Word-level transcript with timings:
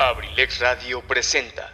Abrilex 0.00 0.60
Radio 0.60 1.02
presenta. 1.02 1.70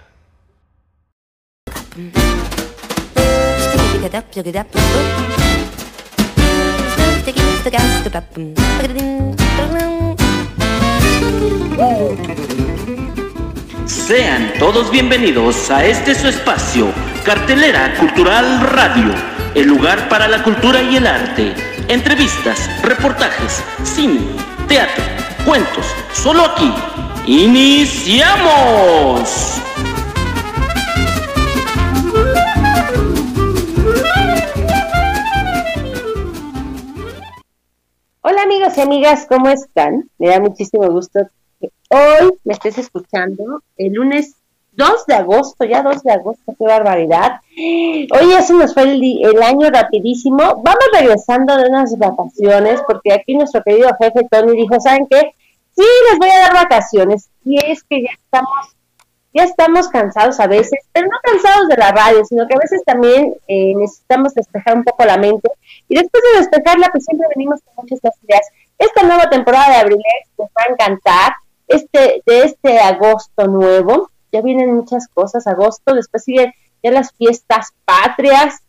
Sean 13.86 14.52
todos 14.58 14.90
bienvenidos 14.90 15.70
a 15.70 15.84
este 15.84 16.16
su 16.16 16.27
espacio, 16.27 16.93
Cartelera 17.24 17.95
Cultural 17.95 18.61
Radio, 18.61 19.14
el 19.54 19.68
lugar 19.68 20.08
para 20.08 20.27
la 20.27 20.43
cultura 20.43 20.82
y 20.82 20.96
el 20.96 21.06
arte. 21.06 21.54
Entrevistas, 21.86 22.82
reportajes, 22.82 23.62
cine, 23.84 24.18
teatro, 24.66 25.04
cuentos, 25.45 25.86
solo 26.12 26.45
aquí. 26.45 26.72
¡Iniciamos! 27.29 28.30
Hola 38.23 38.42
amigos 38.42 38.78
y 38.78 38.80
amigas, 38.80 39.27
¿cómo 39.28 39.48
están? 39.48 40.09
Me 40.18 40.28
da 40.28 40.38
muchísimo 40.38 40.88
gusto 40.88 41.18
que 41.60 41.70
hoy 41.91 42.30
me 42.45 42.52
estés 42.52 42.78
escuchando 42.78 43.60
el 43.77 43.95
lunes 43.95 44.37
2 44.74 45.06
de 45.06 45.15
agosto, 45.15 45.65
ya 45.65 45.82
2 45.82 46.04
de 46.04 46.12
agosto, 46.12 46.54
qué 46.56 46.65
barbaridad. 46.65 47.40
Hoy 47.59 48.30
ya 48.30 48.43
se 48.43 48.52
nos 48.52 48.73
fue 48.73 48.84
el, 48.84 49.02
el 49.02 49.43
año 49.43 49.68
rapidísimo. 49.70 50.37
Vamos 50.37 50.88
regresando 50.93 51.56
de 51.56 51.70
unas 51.70 51.98
vacaciones 51.98 52.80
porque 52.87 53.12
aquí 53.12 53.34
nuestro 53.34 53.65
querido 53.65 53.88
jefe 54.01 54.29
Tony 54.30 54.52
dijo, 54.52 54.79
¿saben 54.79 55.09
qué? 55.10 55.32
Sí, 55.77 55.85
les 56.11 56.19
voy 56.19 56.30
a 56.30 56.41
dar 56.41 56.55
vacaciones. 56.55 57.29
Y 57.45 57.59
es 57.65 57.85
que 57.85 58.03
ya 58.03 58.11
estamos, 58.12 58.77
ya 59.35 59.45
estamos 59.45 59.89
cansados 59.89 60.41
a 60.41 60.47
veces, 60.47 60.80
pero 60.93 61.07
no 61.07 61.18
cansados 61.23 61.68
de 61.68 61.77
la 61.77 61.93
radio, 61.93 62.24
sino 62.24 62.46
que 62.46 62.55
a 62.55 62.59
veces 62.59 62.83
también 62.85 63.35
eh, 63.46 63.74
necesitamos 63.77 64.35
despejar 64.35 64.77
un 64.77 64.85
poco 64.85 65.05
la 65.05 65.19
mente. 65.19 65.51
Y 65.89 65.97
después 65.97 66.23
de 66.33 66.39
despejarla, 66.41 66.89
pues 66.91 67.05
siempre 67.05 67.29
venimos 67.35 67.61
con 67.63 67.85
muchas 67.85 68.01
ideas. 68.23 68.47
Esta 68.79 69.03
nueva 69.03 69.29
temporada 69.29 69.69
de 69.69 69.77
Abrilex 69.77 70.31
les 70.39 70.49
va 70.49 70.63
a 70.67 70.73
encantar. 70.73 71.33
Este, 71.69 72.23
de 72.25 72.45
este 72.45 72.79
agosto 72.79 73.49
nuevo, 73.49 74.11
ya 74.31 74.41
vienen 74.41 74.77
muchas 74.77 75.09
cosas, 75.09 75.49
agosto, 75.49 75.95
después 75.95 76.23
siguen 76.23 76.53
ya 76.83 76.93
las 76.93 77.13
fiestas 77.13 77.73
patrias. 77.85 78.63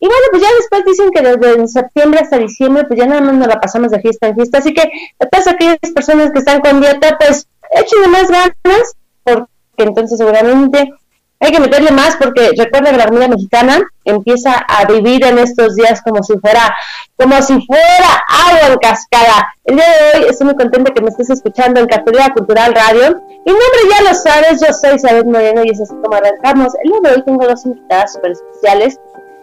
Y 0.00 0.06
bueno, 0.06 0.22
pues 0.30 0.42
ya 0.42 0.48
después 0.56 0.84
dicen 0.84 1.10
que 1.10 1.22
desde 1.22 1.68
septiembre 1.68 2.20
hasta 2.20 2.38
diciembre, 2.38 2.84
pues 2.84 2.98
ya 2.98 3.06
nada 3.06 3.20
más 3.20 3.34
nos 3.34 3.48
la 3.48 3.60
pasamos 3.60 3.90
de 3.90 4.00
fiesta 4.00 4.28
en 4.28 4.36
fiesta. 4.36 4.58
Así 4.58 4.72
que 4.72 4.82
a 4.82 5.26
todas 5.26 5.48
aquellas 5.48 5.78
personas 5.94 6.30
que 6.30 6.38
están 6.38 6.60
con 6.60 6.80
dieta, 6.80 7.16
pues 7.18 7.48
échenle 7.72 8.08
más 8.08 8.30
ganas, 8.30 8.94
porque 9.24 9.48
entonces 9.78 10.18
seguramente 10.18 10.92
hay 11.40 11.52
que 11.52 11.60
meterle 11.60 11.92
más, 11.92 12.16
porque 12.16 12.50
recuerda 12.56 12.90
que 12.90 12.96
la 12.96 13.06
comida 13.06 13.28
mexicana 13.28 13.80
empieza 14.04 14.54
a 14.54 14.84
vivir 14.86 15.24
en 15.24 15.38
estos 15.38 15.76
días 15.76 16.02
como 16.02 16.22
si 16.22 16.36
fuera, 16.38 16.74
como 17.16 17.40
si 17.42 17.64
fuera 17.64 18.24
agua 18.28 18.72
en 18.72 18.78
cascada. 18.78 19.54
El 19.64 19.76
día 19.76 19.84
de 19.84 20.18
hoy 20.18 20.26
estoy 20.30 20.46
muy 20.46 20.56
contenta 20.56 20.92
que 20.92 21.00
me 21.00 21.08
estés 21.08 21.30
escuchando 21.30 21.80
en 21.80 21.86
Cartelera 21.86 22.32
Cultural 22.32 22.74
Radio. 22.74 23.22
Mi 23.46 23.52
nombre 23.52 23.80
ya 23.90 24.10
lo 24.10 24.14
sabes, 24.14 24.60
yo 24.60 24.72
soy 24.72 24.96
Isabel 24.96 25.26
Moreno 25.26 25.62
y 25.64 25.70
es 25.70 25.80
así 25.80 25.94
como 25.94 26.16
arrancamos. 26.16 26.72
El 26.82 26.90
día 26.90 27.00
de 27.02 27.16
hoy 27.16 27.24
tengo 27.24 27.46
dos 27.46 27.64
invitadas 27.66 28.14
súper 28.14 28.32
especiales. 28.32 28.98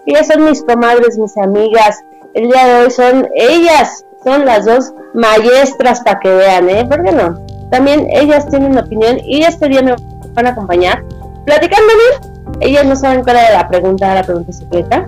Ellas 0.05 0.27
son 0.27 0.45
mis 0.45 0.63
comadres, 0.63 1.17
mis 1.17 1.37
amigas. 1.37 2.03
El 2.33 2.49
día 2.49 2.65
de 2.67 2.83
hoy 2.83 2.91
son 2.91 3.27
ellas, 3.35 4.05
son 4.23 4.45
las 4.45 4.65
dos 4.65 4.93
maestras 5.13 6.01
para 6.01 6.19
que 6.19 6.29
vean, 6.29 6.69
¿eh? 6.69 6.85
¿Por 6.85 7.03
qué 7.03 7.11
no? 7.11 7.39
También 7.71 8.07
ellas 8.11 8.47
tienen 8.49 8.77
opinión 8.77 9.19
y 9.23 9.43
este 9.43 9.67
día 9.67 9.81
me 9.81 9.95
van 10.33 10.47
a 10.47 10.49
acompañar 10.49 11.03
platicándome. 11.45 12.03
Ellas 12.59 12.85
no 12.85 12.95
saben 12.95 13.23
cuál 13.23 13.37
era 13.37 13.51
la 13.53 13.67
pregunta, 13.67 14.13
la 14.13 14.23
pregunta 14.23 14.51
secreta. 14.51 15.07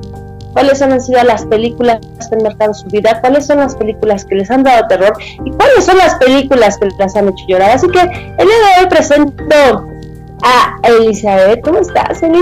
¿Cuáles 0.53 0.81
han 0.81 0.99
sido 0.99 1.21
las 1.23 1.45
películas 1.45 1.99
que 2.01 2.35
han 2.35 2.43
marcado 2.43 2.73
su 2.73 2.87
vida? 2.87 3.19
¿Cuáles 3.21 3.45
son 3.45 3.57
las 3.57 3.75
películas 3.75 4.25
que 4.25 4.35
les 4.35 4.49
han 4.49 4.63
dado 4.63 4.87
terror? 4.87 5.13
¿Y 5.45 5.51
cuáles 5.51 5.85
son 5.85 5.97
las 5.97 6.15
películas 6.15 6.77
que 6.79 6.87
las 6.97 7.15
han 7.15 7.27
hecho 7.27 7.45
llorar? 7.47 7.71
Así 7.71 7.87
que 7.89 7.99
el 7.99 8.09
día 8.09 8.37
de 8.37 8.81
hoy 8.81 8.89
presento 8.89 9.87
a 10.41 10.75
Elizabeth. 10.81 11.61
¿Cómo 11.61 11.79
estás, 11.79 12.23
Eli? 12.23 12.39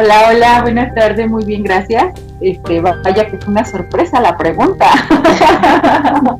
Hola, 0.00 0.28
hola, 0.28 0.62
buenas 0.62 0.94
tardes, 0.94 1.28
muy 1.28 1.44
bien, 1.44 1.64
gracias. 1.64 2.12
Este, 2.40 2.80
vaya 2.80 3.26
que 3.26 3.36
fue 3.36 3.48
una 3.48 3.64
sorpresa 3.64 4.20
la 4.20 4.36
pregunta. 4.36 4.86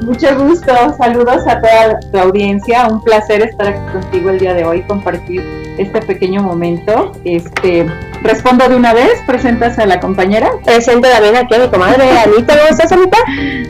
Mucho 0.00 0.34
gusto, 0.38 0.72
saludos 0.96 1.46
a 1.46 1.60
toda 1.60 2.00
tu 2.10 2.18
audiencia, 2.18 2.88
un 2.88 3.02
placer 3.02 3.42
estar 3.42 3.66
aquí 3.66 3.92
contigo 3.92 4.30
el 4.30 4.38
día 4.38 4.54
de 4.54 4.64
hoy, 4.64 4.80
compartir 4.84 5.44
este 5.76 6.00
pequeño 6.00 6.42
momento. 6.42 7.12
Este, 7.24 7.86
respondo 8.22 8.66
de 8.66 8.76
una 8.76 8.94
vez, 8.94 9.12
presentas 9.26 9.78
a 9.78 9.84
la 9.84 10.00
compañera. 10.00 10.48
Presento 10.64 11.06
también 11.06 11.36
aquí 11.36 11.54
a 11.54 11.58
mi 11.58 11.68
comadre 11.68 12.18
Anita. 12.18 12.56
¿Cómo 12.56 12.68
estás, 12.70 12.92
Anita? 12.92 13.18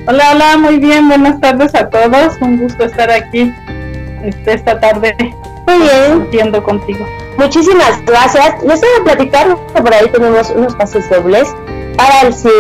Hola, 0.07 0.25
hola, 0.35 0.57
muy 0.57 0.79
bien, 0.79 1.09
buenas 1.09 1.41
tardes 1.41 1.75
a 1.75 1.91
todos, 1.91 2.41
un 2.41 2.59
gusto 2.59 2.85
estar 2.85 3.11
aquí 3.11 3.53
esta 4.47 4.81
tarde 4.81 5.15
Muy 5.67 5.79
bien. 5.79 6.13
compartiendo 6.13 6.63
contigo. 6.63 7.07
Muchísimas 7.39 8.05
gracias. 8.05 8.63
Les 8.63 8.81
voy 8.81 8.91
a 9.01 9.05
platicar 9.05 9.57
que 9.75 9.83
por 9.83 9.93
ahí 9.93 10.09
tenemos 10.11 10.51
unos 10.51 10.75
pases 10.77 11.09
dobles 11.11 11.49
para 11.97 12.23
el 12.23 12.35
cine 12.35 12.53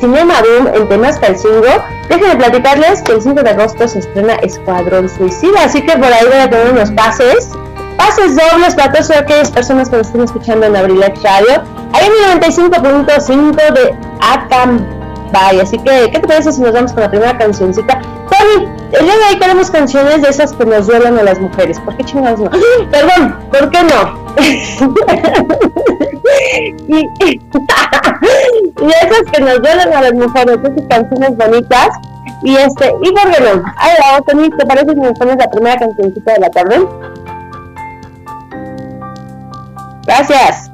Cinema 0.00 0.34
Boom 0.42 0.68
en 0.74 0.88
temas 0.88 1.18
Calcingo. 1.18 1.66
Déjenme 2.08 2.36
platicarles 2.36 3.02
que 3.02 3.12
el 3.12 3.22
5 3.22 3.42
de 3.42 3.50
agosto 3.50 3.86
se 3.86 4.00
estrena 4.00 4.34
Escuadrón 4.36 5.08
Suicida, 5.08 5.64
así 5.64 5.80
que 5.82 5.92
por 5.92 6.12
ahí 6.12 6.24
voy 6.28 6.38
a 6.38 6.50
tener 6.50 6.72
unos 6.72 6.90
pases. 6.92 7.50
Pases 7.96 8.36
dobles 8.36 8.74
para 8.74 8.92
todas 8.92 9.10
aquellas 9.10 9.50
personas 9.50 9.88
que 9.88 9.98
nos 9.98 10.06
estén 10.06 10.22
escuchando 10.22 10.66
en 10.66 10.74
Abrilex 10.74 11.22
Radio. 11.22 11.62
Hay 11.92 12.08
un 12.08 12.40
95.5 12.40 13.72
de 13.74 13.94
Acambay, 14.20 15.60
así 15.60 15.78
que, 15.78 16.10
¿qué 16.10 16.18
te 16.18 16.26
parece 16.26 16.52
si 16.52 16.62
nos 16.62 16.72
vamos 16.72 16.92
con 16.92 17.02
la 17.02 17.10
primera 17.10 17.36
cancioncita? 17.36 18.00
Tony, 18.30 18.68
el 18.92 19.04
día 19.04 19.14
de 19.14 19.24
hoy 19.30 19.38
queremos 19.38 19.70
canciones 19.70 20.22
de 20.22 20.28
esas 20.28 20.52
que 20.52 20.64
nos 20.64 20.86
duelen 20.86 21.18
a 21.18 21.22
las 21.22 21.38
mujeres. 21.38 21.78
¿Por 21.80 21.96
qué 21.96 22.04
chingados 22.04 22.40
no? 22.40 22.50
Perdón, 22.90 23.36
¿por 23.50 23.70
qué 23.70 23.82
no? 23.82 24.30
y, 26.88 26.96
y 28.80 28.88
esas 29.02 29.22
que 29.32 29.40
nos 29.40 29.62
duelen 29.62 29.92
a 29.92 30.02
las 30.02 30.14
mujeres, 30.14 30.58
esas 30.62 30.86
canciones 30.88 31.36
bonitas. 31.36 31.88
Y 32.42 32.56
este, 32.56 32.92
y 33.02 33.12
por 33.12 33.30
qué 33.30 33.42
no? 33.42 33.62
Ahí 33.76 33.92
va, 34.00 34.20
Tony, 34.26 34.48
¿te 34.50 34.66
parece 34.66 34.90
si 34.90 35.00
nos 35.00 35.18
pones 35.18 35.36
la 35.36 35.50
primera 35.50 35.78
cancioncita 35.78 36.32
de 36.32 36.40
la 36.40 36.50
tarde? 36.50 36.86
Gracias. 40.06 40.69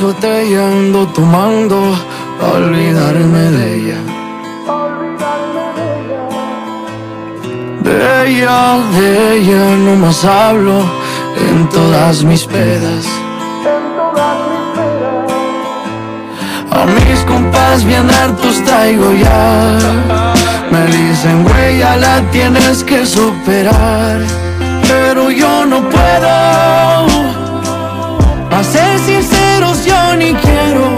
Botella 0.00 0.18
tras 0.18 0.20
botella 0.20 0.66
ando 0.68 1.06
tomando 1.08 1.76
olvidarme 2.54 3.50
de 3.56 3.76
ella. 3.76 3.98
De 7.82 8.28
ella, 8.28 8.78
de 8.98 9.36
ella 9.36 9.76
no 9.84 9.96
más 9.96 10.24
hablo 10.24 10.84
en 11.48 11.68
todas 11.68 12.24
mis 12.24 12.44
pedas. 12.44 13.06
A 16.70 16.84
mis 16.86 17.20
compas 17.20 17.84
bien 17.84 18.10
hartos 18.10 18.62
traigo 18.64 19.12
ya. 19.14 19.78
Me 20.70 20.86
dicen, 20.86 21.44
güey, 21.44 21.78
ya 21.78 21.96
la 21.96 22.20
tienes 22.32 22.84
que 22.84 23.06
superar. 23.06 24.20
Pero 24.88 25.30
yo 25.30 25.64
no 25.64 25.80
puedo. 25.88 27.26
A 28.50 28.62
ser 28.62 28.98
sinceros 29.56 29.84
yo 29.84 30.16
ni 30.16 30.34
quiero 30.34 30.90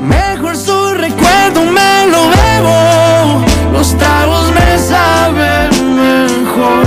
Mejor 0.00 0.56
su 0.56 0.94
recuerdo 0.94 1.64
me 1.64 2.06
lo 2.06 2.28
bebo 2.28 3.44
Los 3.72 3.96
tragos 3.96 4.52
me 4.52 4.78
saben 4.78 5.96
mejor 5.96 6.84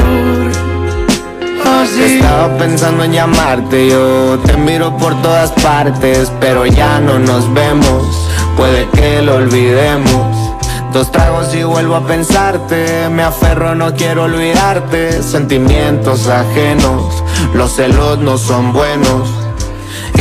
Así 1.81 2.15
Estaba 2.15 2.57
pensando 2.57 3.03
en 3.03 3.13
llamarte, 3.13 3.89
yo 3.89 4.39
te 4.45 4.57
miro 4.57 4.95
por 4.97 5.19
todas 5.21 5.51
partes, 5.51 6.31
pero 6.39 6.65
ya 6.65 6.99
no 6.99 7.17
nos 7.19 7.51
vemos, 7.53 8.29
puede 8.55 8.87
que 8.89 9.21
lo 9.21 9.35
olvidemos. 9.35 10.55
Dos 10.93 11.11
tragos 11.11 11.53
y 11.55 11.63
vuelvo 11.63 11.95
a 11.95 12.05
pensarte, 12.05 13.09
me 13.09 13.23
aferro, 13.23 13.75
no 13.75 13.93
quiero 13.95 14.23
olvidarte. 14.23 15.23
Sentimientos 15.23 16.27
ajenos, 16.27 17.23
los 17.53 17.75
celos 17.75 18.19
no 18.19 18.37
son 18.37 18.73
buenos. 18.73 19.29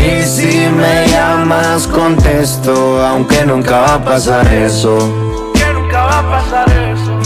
Y 0.00 0.22
si 0.24 0.68
me 0.68 1.06
llamas 1.08 1.86
contesto, 1.86 3.04
aunque 3.04 3.44
nunca 3.44 3.80
va 3.80 3.94
a 3.94 4.04
pasar 4.04 4.46
eso. 4.52 4.96
Que 5.54 5.72
nunca 5.74 6.04
va 6.04 6.18
a 6.20 6.30
pasar 6.30 6.68
eso. 6.70 7.18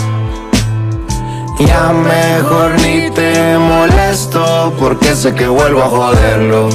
Ya 1.60 1.92
mejor 1.92 2.72
ni 2.80 3.10
te 3.10 3.56
molesto, 3.58 4.72
porque 4.78 5.14
sé 5.14 5.34
que 5.34 5.46
vuelvo 5.46 5.82
a 5.82 5.88
joderlo. 5.88 6.68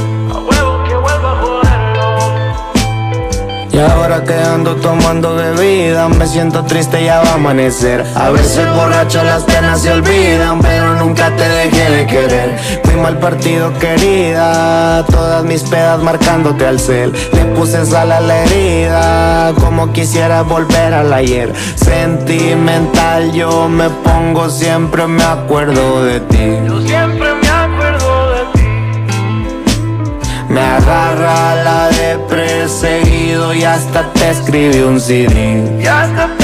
Y 3.71 3.77
ahora 3.77 4.23
que 4.23 4.33
ando 4.33 4.75
tomando 4.75 5.35
bebida 5.35 6.09
Me 6.09 6.27
siento 6.27 6.65
triste, 6.65 7.03
ya 7.03 7.21
va 7.21 7.29
a 7.29 7.33
amanecer 7.35 8.05
A 8.15 8.29
veces 8.29 8.67
borracho 8.75 9.23
las 9.23 9.43
penas 9.43 9.81
se 9.81 9.91
olvidan 9.91 10.59
Pero 10.59 10.78
nunca 11.09 11.35
te 11.35 11.49
dejé 11.49 11.89
de 11.89 12.05
querer. 12.05 12.57
Fui 12.83 12.95
mal 12.95 13.17
partido 13.17 13.73
querida. 13.79 15.03
Todas 15.05 15.43
mis 15.43 15.63
pedas 15.63 16.01
marcándote 16.01 16.65
al 16.65 16.79
cel. 16.79 17.11
Le 17.33 17.45
puse 17.55 17.85
sal 17.85 18.11
a 18.11 18.19
la 18.19 18.43
herida 18.43 19.53
Como 19.59 19.91
quisiera 19.91 20.43
volver 20.43 20.93
al 20.93 21.11
ayer. 21.11 21.53
Sentimental 21.75 23.31
yo 23.33 23.67
me 23.69 23.89
pongo 23.89 24.49
Siempre 24.49 25.07
me 25.07 25.23
acuerdo 25.23 26.03
de 26.03 26.19
ti. 26.21 26.57
Yo 26.67 26.81
siempre 26.81 27.33
me 27.41 27.49
acuerdo 27.49 28.31
de 28.33 28.41
ti. 28.53 28.67
Me 30.49 30.61
agarra 30.61 31.55
la 31.63 31.89
de 31.89 32.19
perseguido 32.29 33.53
y 33.53 33.63
hasta 33.63 34.03
te 34.13 34.29
escribí 34.29 34.79
un 34.81 34.99
CD. 34.99 35.79
Y 35.81 35.85
hasta 35.87 36.38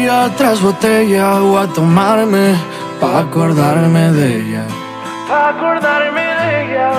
Botella 0.00 0.34
tras 0.34 0.62
botella 0.62 1.40
voy 1.40 1.62
a 1.62 1.66
tomarme 1.66 2.54
pa' 2.98 3.18
acordarme 3.18 4.10
de 4.12 4.36
ella. 4.36 4.64
Pa' 5.28 5.50
acordarme 5.50 6.22
de 6.40 6.64
ella. 6.64 6.90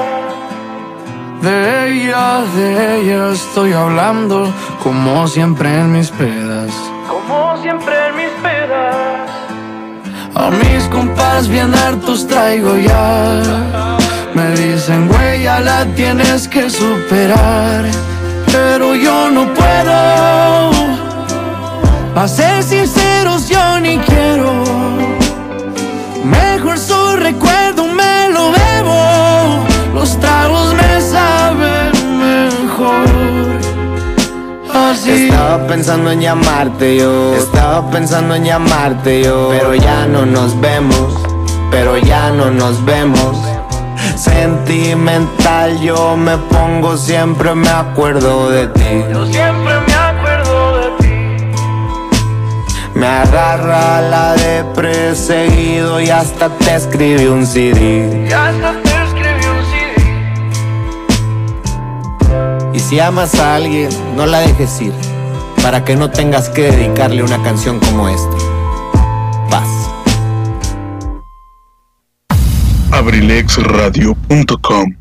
De 1.41 1.87
ella, 1.87 2.41
de 2.55 3.01
ella 3.01 3.31
estoy 3.31 3.73
hablando 3.73 4.53
como 4.83 5.27
siempre 5.27 5.79
en 5.79 5.93
mis 5.93 6.11
pedas. 6.11 6.71
Como 7.09 7.57
siempre 7.63 7.93
en 8.09 8.15
mis 8.17 8.33
pedas. 8.43 9.29
A 10.35 10.51
mis 10.51 10.83
compas 10.89 11.47
bien 11.47 11.73
hartos 11.73 12.27
traigo 12.27 12.77
ya. 12.77 13.97
Me 14.35 14.51
dicen, 14.51 15.07
güey, 15.07 15.41
ya 15.41 15.59
la 15.59 15.85
tienes 15.95 16.47
que 16.47 16.69
superar. 16.69 17.83
Pero 18.45 18.93
yo 18.93 19.31
no 19.31 19.51
puedo. 19.55 21.00
A 22.15 22.27
ser 22.27 22.61
sinceros, 22.63 23.49
yo 23.49 23.79
ni 23.79 23.97
quiero. 23.99 24.63
Mejor 26.23 26.77
su 26.77 27.15
recuerdo 27.15 27.87
me 27.87 28.29
lo 28.29 28.51
bebo. 28.51 29.65
Los 29.93 30.19
tragos 30.19 30.73
me 30.75 31.01
saben 31.01 31.91
mejor. 32.19 33.31
Estaba 35.07 35.65
pensando 35.67 36.11
en 36.11 36.21
llamarte 36.21 36.97
yo, 36.97 37.33
estaba 37.35 37.89
pensando 37.89 38.35
en 38.35 38.43
llamarte 38.43 39.23
yo, 39.23 39.49
pero 39.49 39.73
ya 39.73 40.05
no 40.05 40.25
nos 40.25 40.59
vemos, 40.59 41.15
pero 41.71 41.97
ya 41.97 42.29
no 42.29 42.51
nos 42.51 42.83
vemos. 42.85 43.37
Sentimental 44.15 45.79
yo 45.79 46.15
me 46.17 46.37
pongo, 46.37 46.97
siempre 46.97 47.55
me 47.55 47.69
acuerdo 47.69 48.49
de 48.49 48.67
ti. 48.67 49.03
Yo 49.11 49.25
siempre 49.25 49.70
Me 53.01 53.07
agarra 53.07 53.99
la 53.99 54.35
de 54.35 54.63
perseguido 54.75 55.99
y 55.99 56.11
hasta 56.11 56.55
te 56.59 56.75
escribí 56.75 57.25
un 57.25 57.47
CD. 57.47 58.27
Y 58.29 58.31
hasta 58.31 58.79
te 58.83 58.91
Y 62.77 62.79
si 62.79 62.99
amas 62.99 63.33
a 63.39 63.55
alguien, 63.55 63.89
no 64.15 64.27
la 64.27 64.41
dejes 64.41 64.79
ir, 64.83 64.93
para 65.63 65.83
que 65.83 65.95
no 65.95 66.11
tengas 66.11 66.49
que 66.49 66.71
dedicarle 66.71 67.23
una 67.23 67.41
canción 67.41 67.79
como 67.79 68.07
esta. 68.07 68.37
Paz. 69.49 69.67
abrilexradio.com 72.91 75.00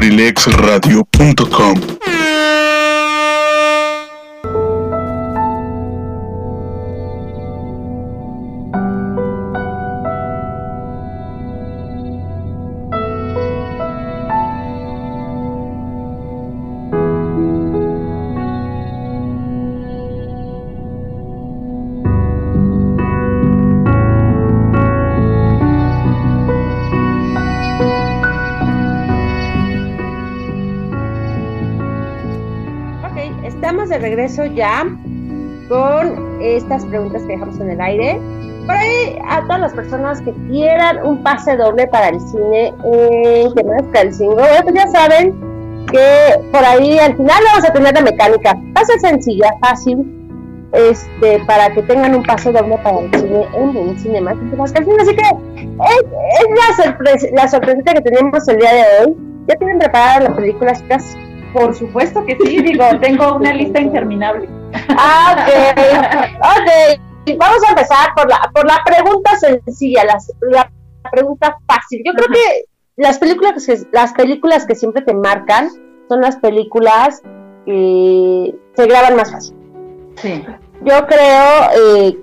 abrilexradio.com 0.00 1.76
regreso 34.30 34.44
ya 34.54 34.86
con 35.68 36.40
estas 36.42 36.84
preguntas 36.86 37.22
que 37.22 37.28
dejamos 37.28 37.58
en 37.60 37.70
el 37.70 37.80
aire. 37.80 38.20
Por 38.66 38.76
ahí, 38.76 39.18
a 39.28 39.42
todas 39.42 39.60
las 39.60 39.72
personas 39.72 40.20
que 40.22 40.32
quieran 40.48 41.04
un 41.04 41.22
pase 41.22 41.56
doble 41.56 41.86
para 41.88 42.08
el 42.08 42.20
cine 42.20 42.74
en 42.84 43.52
Jiménez 43.52 43.84
Calcingo, 43.92 44.36
pues 44.36 44.74
ya 44.74 44.86
saben 44.88 45.86
que 45.90 46.40
por 46.52 46.64
ahí 46.64 46.98
al 46.98 47.16
final 47.16 47.42
vamos 47.52 47.68
a 47.68 47.72
tener 47.72 47.94
la 47.94 48.02
mecánica. 48.02 48.54
Va 48.76 48.82
a 48.82 48.84
ser 48.84 49.00
sencilla, 49.00 49.50
fácil, 49.60 50.06
este, 50.72 51.40
para 51.46 51.72
que 51.72 51.82
tengan 51.82 52.14
un 52.14 52.22
pase 52.22 52.52
doble 52.52 52.78
para 52.78 53.00
el 53.00 53.10
cine 53.14 53.46
en 53.54 53.76
el 53.76 53.98
cine 53.98 54.20
más 54.20 54.36
Así 54.72 54.84
que 54.84 55.22
es, 55.22 56.04
es 56.04 56.76
la, 56.78 56.84
sorpresa, 56.84 57.26
la 57.32 57.48
sorpresita 57.48 57.94
que 57.94 58.02
tenemos 58.02 58.46
el 58.48 58.58
día 58.58 58.72
de 58.72 58.82
hoy. 59.06 59.16
¿Ya 59.48 59.56
tienen 59.56 59.78
preparada 59.78 60.28
la 60.28 60.36
película, 60.36 60.74
chicas? 60.74 61.16
Por 61.52 61.74
supuesto 61.74 62.24
que 62.24 62.36
sí, 62.44 62.62
digo, 62.62 62.84
tengo 63.00 63.36
una 63.36 63.52
lista 63.52 63.80
interminable. 63.80 64.48
Ah, 64.90 65.36
ok. 65.36 66.40
Ok. 66.40 67.36
Vamos 67.38 67.62
a 67.66 67.70
empezar 67.70 68.14
por 68.16 68.28
la, 68.28 68.50
por 68.54 68.66
la 68.66 68.80
pregunta 68.84 69.36
sencilla, 69.36 70.04
las- 70.04 70.32
la, 70.40 70.70
pregunta 71.10 71.56
fácil. 71.66 72.02
Yo 72.04 72.12
creo 72.12 72.28
que 72.28 72.64
las 72.96 73.18
películas 73.18 73.64
que 73.66 73.78
las 73.92 74.12
películas 74.12 74.66
que 74.66 74.74
siempre 74.74 75.02
te 75.02 75.14
marcan 75.14 75.70
son 76.08 76.20
las 76.20 76.36
películas 76.36 77.22
que 77.66 78.54
se 78.74 78.86
graban 78.86 79.16
más 79.16 79.30
fácil. 79.32 79.56
Sí. 80.16 80.44
Yo 80.82 81.06
creo, 81.06 81.70
eh, 82.06 82.18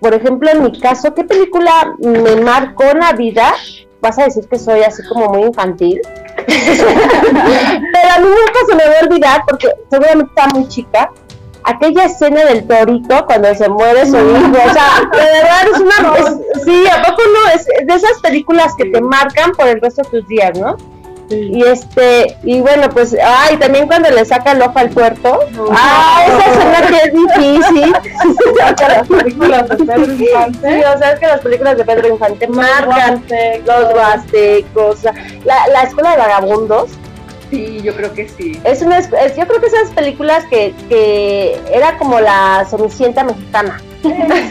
por 0.00 0.14
ejemplo, 0.14 0.50
en 0.50 0.62
mi 0.64 0.78
caso, 0.80 1.14
¿qué 1.14 1.24
película 1.24 1.94
me 1.98 2.36
marcó 2.36 2.84
la 2.94 3.12
vida? 3.12 3.52
Vas 4.00 4.18
a 4.18 4.24
decir 4.24 4.48
que 4.48 4.58
soy 4.58 4.80
así 4.82 5.02
como 5.08 5.26
muy 5.28 5.42
infantil. 5.42 6.00
Pero 6.50 8.14
a 8.14 8.18
mí 8.18 8.26
nunca 8.28 8.60
se 8.68 8.74
me 8.74 8.84
va 8.86 8.92
a 9.00 9.04
olvidar 9.04 9.42
porque 9.48 9.68
seguramente 9.90 10.30
estaba 10.36 10.48
muy 10.58 10.68
chica. 10.68 11.10
aquella 11.62 12.04
escena 12.04 12.44
del 12.46 12.66
torito 12.66 13.26
cuando 13.26 13.54
se 13.54 13.68
muere 13.68 14.06
su 14.06 14.16
hijo, 14.16 14.56
o 14.66 14.72
sea, 14.72 14.88
de 15.12 15.18
verdad 15.18 15.62
es 15.72 15.80
una, 15.80 16.16
es- 16.16 16.64
sí, 16.64 16.84
a 16.88 17.02
poco 17.02 17.20
no, 17.34 17.50
es 17.54 17.66
de 17.86 17.94
esas 17.94 18.18
películas 18.22 18.72
que 18.78 18.86
te 18.86 19.00
marcan 19.00 19.52
por 19.52 19.68
el 19.68 19.78
resto 19.80 20.02
de 20.02 20.08
tus 20.20 20.28
días, 20.28 20.58
¿no? 20.58 20.76
Y 21.30 21.62
este, 21.64 22.36
y 22.42 22.60
bueno, 22.60 22.88
pues, 22.90 23.16
ay, 23.24 23.56
también 23.56 23.86
cuando 23.86 24.10
le 24.10 24.24
saca 24.24 24.52
el 24.52 24.62
ojo 24.62 24.78
al 24.78 24.90
puerto, 24.90 25.38
ah, 25.72 26.24
esa 26.26 26.50
escena 26.50 26.86
que 26.88 26.96
es 26.96 27.12
difícil. 27.14 27.92
Las 28.80 29.08
películas 29.08 29.68
de 29.68 29.76
Pedro 29.76 30.12
Infante. 30.12 30.68
Sí, 30.68 30.82
o 30.94 30.98
sea, 30.98 31.12
es 31.12 31.20
que 31.20 31.26
las 31.26 31.40
películas 31.40 31.76
de 31.76 31.84
Pedro 31.84 32.08
Infante 32.08 32.48
marcan 32.48 33.22
los 33.66 33.94
huastecos, 33.94 34.98
la, 35.44 35.66
la 35.68 35.82
escuela 35.82 36.10
de 36.12 36.16
vagabundos, 36.18 36.90
Sí, 37.50 37.80
yo 37.82 37.94
creo 37.96 38.12
que 38.14 38.28
sí. 38.28 38.60
es 38.62 38.80
una, 38.82 38.98
es- 38.98 39.08
es- 39.12 39.36
yo 39.36 39.44
creo 39.46 39.60
que 39.60 39.66
esas 39.66 39.90
películas 39.90 40.44
que, 40.48 40.72
que 40.88 41.60
era 41.72 41.96
como 41.98 42.20
la 42.20 42.64
Cenicienta 42.70 43.24
mexicana. 43.24 43.80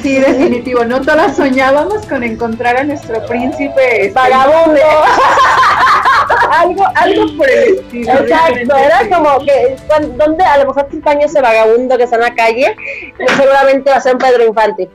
Sí, 0.01 0.19
definitivo. 0.19 0.85
No 0.85 1.01
todas 1.01 1.35
soñábamos 1.35 2.05
con 2.05 2.23
encontrar 2.23 2.77
a 2.77 2.83
nuestro 2.83 3.25
príncipe 3.25 4.05
este, 4.05 4.13
Vagabundo. 4.13 4.79
algo, 6.51 6.83
algo 6.95 7.37
por 7.37 7.49
el 7.49 7.75
estilo. 7.75 8.13
Exacto, 8.13 8.75
era 8.75 9.09
como 9.09 9.39
que 9.45 9.75
donde 10.15 10.43
a 10.43 10.57
lo 10.59 10.67
mejor 10.67 10.87
te 10.87 11.09
años 11.09 11.31
ese 11.31 11.41
vagabundo 11.41 11.97
que 11.97 12.03
está 12.03 12.15
en 12.17 12.21
la 12.21 12.35
calle, 12.35 12.75
seguramente 13.37 13.89
va 13.89 13.97
a 13.97 14.01
ser 14.01 14.13
un 14.13 14.19
Pedro 14.19 14.45
Infante. 14.45 14.89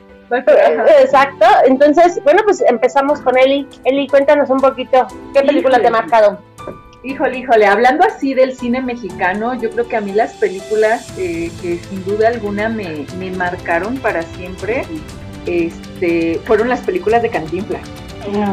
Exacto, 1.01 1.45
entonces, 1.65 2.19
bueno, 2.23 2.41
pues 2.45 2.63
empezamos 2.67 3.21
con 3.21 3.37
Eli. 3.37 3.67
Eli, 3.83 4.07
cuéntanos 4.07 4.49
un 4.49 4.59
poquito, 4.59 5.05
¿qué 5.33 5.41
película 5.41 5.79
te 5.79 5.87
ha 5.87 5.91
marcado? 5.91 6.39
Híjole, 7.05 7.37
híjole, 7.39 7.67
hablando 7.67 8.03
así 8.03 8.33
del 8.33 8.55
cine 8.57 8.81
mexicano, 8.81 9.53
yo 9.53 9.69
creo 9.69 9.87
que 9.87 9.95
a 9.95 10.01
mí 10.01 10.11
las 10.11 10.33
películas 10.33 11.13
eh, 11.19 11.51
que 11.61 11.77
sin 11.87 12.03
duda 12.03 12.29
alguna 12.29 12.67
me, 12.67 13.05
me 13.19 13.29
marcaron 13.29 13.97
para 13.97 14.23
siempre 14.23 14.85
este, 15.45 16.39
fueron 16.45 16.67
las 16.67 16.79
películas 16.81 17.21
de 17.21 17.29
Cantinflas. 17.29 17.81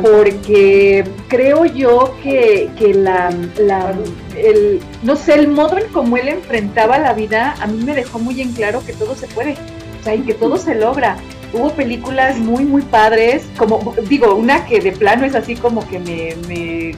Porque 0.02 1.02
creo 1.28 1.64
yo 1.64 2.14
que, 2.23 2.68
que 2.78 2.92
la, 2.92 3.35
la- 3.59 3.94
el, 4.37 4.80
no 5.02 5.16
sé, 5.16 5.32
el 5.32 5.49
modo 5.49 5.78
en 5.78 5.90
cómo 5.90 6.18
él 6.18 6.28
enfrentaba 6.28 6.99
la 6.99 7.14
vida 7.14 7.54
a 7.59 7.66
mí 7.66 7.82
me 7.82 7.94
dejó 7.94 8.18
muy 8.18 8.42
en 8.42 8.52
claro 8.52 8.85
que 8.85 8.92
todo 8.92 9.14
se 9.14 9.28
puede, 9.28 9.52
o 9.99 10.04
sea, 10.04 10.14
y 10.14 10.21
que 10.21 10.35
todo 10.35 10.59
se 10.59 10.75
logra. 10.75 11.16
Hubo 11.54 11.71
películas 11.73 12.37
muy, 12.38 12.66
muy 12.66 12.82
padres, 12.82 13.47
como, 13.56 13.94
digo, 14.11 14.35
una 14.35 14.66
que 14.66 14.80
de 14.80 14.92
plano 14.92 15.25
es 15.25 15.35
así 15.35 15.54
como 15.56 15.88
que 15.88 15.99
me, 15.99 16.35
me, 16.49 16.94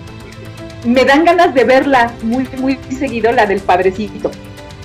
me 0.85 1.05
dan 1.05 1.25
ganas 1.25 1.55
de 1.55 1.64
verla 1.64 2.12
muy, 2.23 2.49
muy 2.59 2.79
seguido, 2.97 3.33
la 3.33 3.47
del 3.47 3.61
padrecito. 3.61 4.31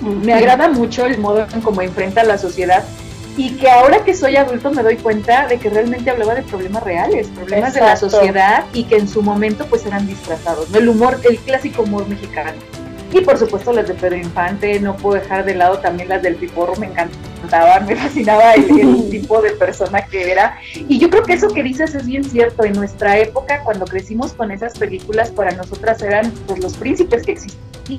Me 0.02 0.32
agrada 0.32 0.68
mucho 0.68 1.06
el 1.06 1.18
modo 1.18 1.46
en 1.52 1.60
cómo 1.60 1.82
enfrenta 1.82 2.24
la 2.24 2.38
sociedad 2.38 2.84
y 3.36 3.52
que 3.52 3.70
ahora 3.70 4.04
que 4.04 4.14
soy 4.14 4.36
adulto 4.36 4.70
me 4.70 4.82
doy 4.82 4.96
cuenta 4.96 5.46
de 5.46 5.58
que 5.58 5.70
realmente 5.70 6.10
hablaba 6.10 6.34
de 6.34 6.42
problemas 6.42 6.82
reales, 6.82 7.28
problemas 7.28 7.74
de 7.74 7.80
la 7.80 7.96
sociedad 7.96 8.64
y 8.72 8.84
que 8.84 8.96
en 8.96 9.08
su 9.08 9.22
momento 9.22 9.66
pues 9.66 9.86
eran 9.86 10.06
disfrazados, 10.06 10.70
¿no? 10.70 10.78
El 10.78 10.88
humor, 10.88 11.20
el 11.28 11.38
clásico 11.38 11.82
humor 11.82 12.08
mexicano. 12.08 12.52
Y 13.12 13.20
por 13.20 13.38
supuesto 13.38 13.72
las 13.72 13.88
de 13.88 13.94
Pedro 13.94 14.16
Infante, 14.16 14.78
no 14.80 14.96
puedo 14.96 15.20
dejar 15.20 15.44
de 15.44 15.54
lado 15.54 15.78
también 15.78 16.08
las 16.08 16.22
del 16.22 16.36
Piporro, 16.36 16.76
me 16.76 16.86
encantaban, 17.40 17.86
me 17.86 17.96
fascinaba 17.96 18.54
el, 18.54 18.80
el 18.80 19.10
tipo 19.10 19.40
de 19.40 19.50
persona 19.52 20.04
que 20.06 20.30
era. 20.32 20.58
Y 20.74 20.98
yo 20.98 21.08
creo 21.10 21.22
que 21.22 21.34
eso 21.34 21.48
que 21.48 21.62
dices 21.62 21.94
es 21.94 22.06
bien 22.06 22.24
cierto, 22.24 22.64
en 22.64 22.74
nuestra 22.74 23.18
época 23.18 23.62
cuando 23.64 23.84
crecimos 23.86 24.32
con 24.32 24.50
esas 24.50 24.78
películas 24.78 25.30
para 25.30 25.52
nosotras 25.52 26.02
eran 26.02 26.30
pues 26.46 26.60
los 26.62 26.76
príncipes 26.76 27.24
que 27.24 27.32
existían 27.32 27.60
y 27.88 27.98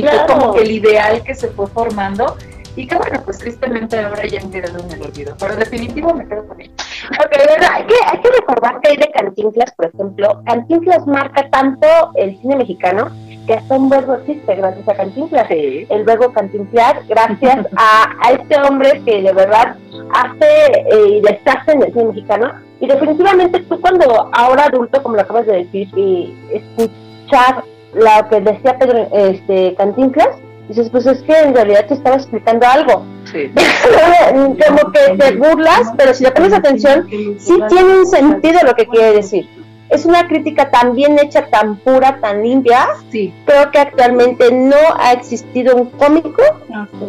Claro. 0.00 0.26
como 0.26 0.54
que 0.54 0.62
el 0.62 0.70
ideal 0.70 1.22
que 1.22 1.34
se 1.34 1.48
fue 1.48 1.66
formando 1.66 2.36
y 2.76 2.86
que 2.86 2.94
bueno, 2.96 3.22
pues 3.24 3.38
tristemente 3.38 3.98
ahora 3.98 4.26
ya 4.26 4.40
han 4.40 4.50
quedado 4.50 4.78
en 4.84 4.90
el 4.92 5.02
olvido, 5.02 5.34
pero 5.38 5.54
definitivo 5.56 6.14
me 6.14 6.26
quedo 6.26 6.46
con 6.46 6.60
ello. 6.60 6.72
Ok, 7.20 7.36
bueno, 7.46 7.66
hay 7.72 7.84
que, 7.86 7.94
hay 8.06 8.20
que 8.20 8.30
recordar 8.30 8.80
que 8.80 8.90
hay 8.90 8.96
de 8.96 9.10
Cantinflas, 9.12 9.72
por 9.74 9.86
ejemplo, 9.86 10.42
Cantinflas 10.46 11.06
marca 11.06 11.48
tanto 11.50 11.86
el 12.16 12.38
cine 12.40 12.56
mexicano 12.56 13.10
que 13.46 13.54
hasta 13.54 13.76
un 13.76 13.88
verbo 13.88 14.14
existe 14.14 14.54
gracias 14.54 14.88
a 14.88 14.94
Cantinflas. 14.94 15.46
El 15.50 16.04
verbo 16.04 16.32
cantinflar, 16.32 17.02
gracias 17.08 17.66
a, 17.76 18.12
a 18.22 18.32
este 18.32 18.60
hombre 18.60 19.00
que 19.04 19.22
de 19.22 19.32
verdad 19.32 19.76
hace 20.12 20.84
eh, 20.90 21.08
y 21.08 21.20
deshace 21.20 21.72
en 21.72 21.82
el 21.82 21.92
cine 21.92 22.04
mexicano. 22.06 22.52
Y 22.80 22.86
definitivamente 22.86 23.60
tú 23.60 23.80
cuando 23.80 24.28
ahora 24.32 24.64
adulto, 24.64 25.02
como 25.02 25.16
lo 25.16 25.22
acabas 25.22 25.46
de 25.46 25.64
decir, 25.64 25.88
y 25.96 26.34
escuchar 26.52 27.64
lo 27.94 28.28
que 28.28 28.40
decía 28.40 28.78
Pedro 28.78 29.08
este, 29.12 29.74
Cantinflas, 29.76 30.36
dices, 30.68 30.90
pues 30.90 31.06
es 31.06 31.22
que 31.22 31.38
en 31.38 31.54
realidad 31.54 31.86
te 31.86 31.94
estaba 31.94 32.16
explicando 32.16 32.66
algo. 32.66 33.04
Sí. 33.24 33.50
como 34.66 34.92
que 34.92 35.16
te 35.16 35.36
burlas, 35.36 35.92
pero 35.96 36.12
si 36.12 36.24
le 36.24 36.32
pones 36.32 36.52
atención, 36.52 37.06
sí 37.38 37.58
tiene 37.68 37.98
un 38.00 38.06
sentido 38.06 38.60
lo 38.64 38.74
que 38.74 38.86
quiere 38.86 39.14
decir. 39.14 39.48
Es 39.88 40.04
una 40.04 40.26
crítica 40.26 40.70
tan 40.70 40.94
bien 40.94 41.18
hecha, 41.18 41.46
tan 41.46 41.76
pura, 41.76 42.18
tan 42.20 42.42
limpia. 42.42 42.86
Sí, 43.12 43.32
Creo 43.44 43.70
que 43.70 43.78
actualmente 43.78 44.50
no 44.52 44.76
ha 44.98 45.12
existido 45.12 45.76
un 45.76 45.90
cómico 45.90 46.42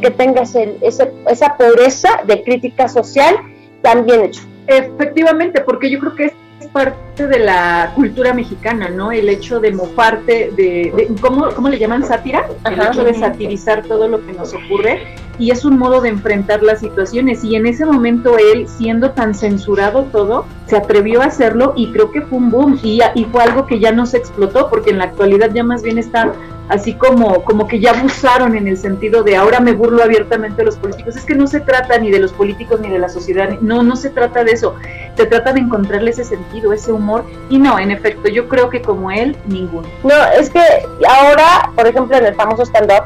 que 0.02 0.12
tenga 0.12 0.42
ese- 0.44 0.78
ese- 0.82 1.12
esa 1.30 1.58
pureza 1.58 2.22
de 2.26 2.44
crítica 2.44 2.88
social 2.88 3.36
tan 3.82 4.06
bien 4.06 4.26
hecho. 4.26 4.42
efectivamente, 4.68 5.62
porque 5.62 5.90
yo 5.90 5.98
creo 6.00 6.14
que 6.16 6.26
es 6.26 6.34
parte 6.78 7.28
de 7.28 7.40
la 7.40 7.92
cultura 7.96 8.34
mexicana, 8.34 8.90
¿no? 8.90 9.12
El 9.12 9.28
hecho 9.30 9.60
de 9.60 9.72
mofarte, 9.72 10.52
de, 10.56 10.94
de- 10.96 11.10
¿cómo, 11.20 11.48
¿cómo 11.56 11.70
le 11.70 11.80
llaman 11.80 12.04
sátira? 12.06 12.48
El 12.66 12.80
Ajá. 12.80 12.92
hecho 12.92 13.04
de 13.04 13.16
satirizar 13.16 13.82
todo 13.84 14.08
lo 14.08 14.24
que 14.26 14.34
nos 14.34 14.54
ocurre 14.54 15.02
y 15.40 15.50
es 15.52 15.66
un 15.66 15.78
modo 15.80 16.02
de 16.02 16.10
enfrentar 16.10 16.62
las 16.62 16.80
situaciones 16.80 17.44
y 17.44 17.56
en 17.56 17.66
ese 17.68 17.86
momento 17.86 18.38
él, 18.38 18.68
siendo 18.68 19.12
tan 19.12 19.34
censurado 19.34 20.04
todo, 20.12 20.46
se 20.68 20.78
atrevió 20.78 21.22
a 21.22 21.26
hacerlo 21.26 21.74
y 21.76 21.92
creo 21.92 22.12
que 22.12 22.22
fue 22.22 22.38
un 22.38 22.52
boom 22.52 22.80
y, 22.84 23.00
y 23.16 23.26
fue 23.26 23.44
algo 23.44 23.66
que 23.66 23.80
ya 23.80 23.92
no 23.92 24.06
se 24.06 24.18
explotó 24.18 24.70
porque 24.70 24.92
en 24.92 25.00
la 25.00 25.06
actualidad 25.06 25.50
ya 25.54 25.64
más 25.64 25.82
bien 25.82 25.98
está 25.98 26.32
así 26.70 26.94
como, 26.94 27.44
como 27.44 27.68
que 27.68 27.80
ya 27.80 27.92
abusaron 27.92 28.56
en 28.56 28.68
el 28.68 28.78
sentido 28.78 29.24
de 29.24 29.36
ahora 29.36 29.60
me 29.60 29.74
burlo 29.74 30.04
abiertamente 30.04 30.58
de 30.58 30.66
los 30.66 30.78
políticos. 30.78 31.16
Es 31.16 31.26
que 31.26 31.36
no 31.36 31.48
se 31.48 31.60
trata 31.60 31.98
ni 31.98 32.12
de 32.12 32.20
los 32.20 32.34
políticos 32.34 32.80
ni 32.80 32.90
de 32.90 33.00
la 33.00 33.10
sociedad, 33.10 33.50
no, 33.62 33.84
no 33.84 33.96
se 33.96 34.10
trata 34.10 34.44
de 34.44 34.52
eso. 34.52 34.76
Se 35.16 35.26
trata 35.26 35.54
de 35.54 35.62
encontrarle 35.62 36.12
ese 36.12 36.24
sentido, 36.24 36.74
ese 36.74 36.92
humor. 36.92 37.26
Y 37.50 37.58
no, 37.58 37.80
en 37.80 37.92
efecto, 37.92 38.28
yo 38.30 38.48
creo 38.48 38.70
que 38.70 38.82
como 38.82 39.12
él, 39.12 39.36
ninguno. 39.46 39.88
No, 40.04 40.14
es 40.40 40.50
que 40.50 40.62
ahora, 41.10 41.72
por 41.76 41.88
ejemplo, 41.88 42.18
en 42.18 42.26
el 42.26 42.36
famoso 42.36 42.64
stand-up, 42.64 43.06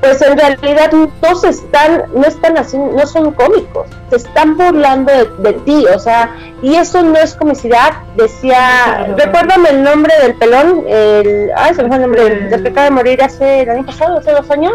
pues 0.00 0.22
en 0.22 0.38
realidad 0.38 0.92
no 0.92 1.34
se 1.34 1.48
están, 1.48 2.04
no 2.14 2.24
están 2.24 2.56
haciendo, 2.56 2.92
no 2.92 3.06
son 3.06 3.32
cómicos, 3.32 3.88
se 4.10 4.16
están 4.16 4.56
burlando 4.56 5.12
de, 5.12 5.24
de 5.38 5.52
ti, 5.60 5.86
o 5.86 5.98
sea, 5.98 6.36
y 6.62 6.76
eso 6.76 7.02
no 7.02 7.16
es 7.16 7.34
comicidad, 7.34 7.92
decía, 8.16 9.14
recuérdame 9.16 9.70
el 9.70 9.82
nombre 9.82 10.14
del 10.22 10.34
pelón, 10.34 10.84
el, 10.86 11.50
ay, 11.56 11.74
se 11.74 11.82
me 11.82 11.88
fue 11.88 11.96
el 11.96 12.02
nombre, 12.02 12.24
del, 12.24 12.50
del 12.50 12.62
que 12.62 12.68
acaba 12.68 12.84
de 12.84 12.90
morir 12.92 13.22
hace 13.22 13.62
el 13.62 13.70
año 13.70 13.86
pasado, 13.86 14.18
hace 14.18 14.30
dos 14.32 14.50
años, 14.50 14.74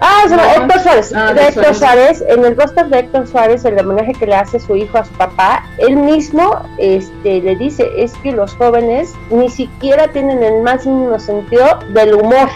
ah, 0.00 0.22
se 0.28 0.36
No. 0.36 0.42
Héctor 0.42 0.80
Suárez, 0.80 1.12
Ah, 1.16 1.32
de 1.32 1.40
de 1.40 1.48
Héctor 1.48 1.74
Suárez. 1.74 2.18
Suárez, 2.18 2.24
en 2.28 2.44
el 2.44 2.56
roster 2.56 2.86
de 2.86 2.98
Héctor 3.00 3.26
Suárez, 3.26 3.64
el 3.64 3.78
homenaje 3.78 4.12
que 4.12 4.26
le 4.26 4.36
hace 4.36 4.60
su 4.60 4.76
hijo 4.76 4.98
a 4.98 5.04
su 5.04 5.12
papá, 5.14 5.64
él 5.78 5.96
mismo 5.96 6.60
este, 6.78 7.40
le 7.40 7.56
dice, 7.56 7.90
es 7.96 8.12
que 8.22 8.32
los 8.32 8.54
jóvenes 8.54 9.12
ni 9.30 9.48
siquiera 9.50 10.08
tienen 10.08 10.42
el 10.42 10.62
más 10.62 10.86
mínimo 10.86 11.18
sentido 11.18 11.80
del 11.90 12.14
humor, 12.14 12.48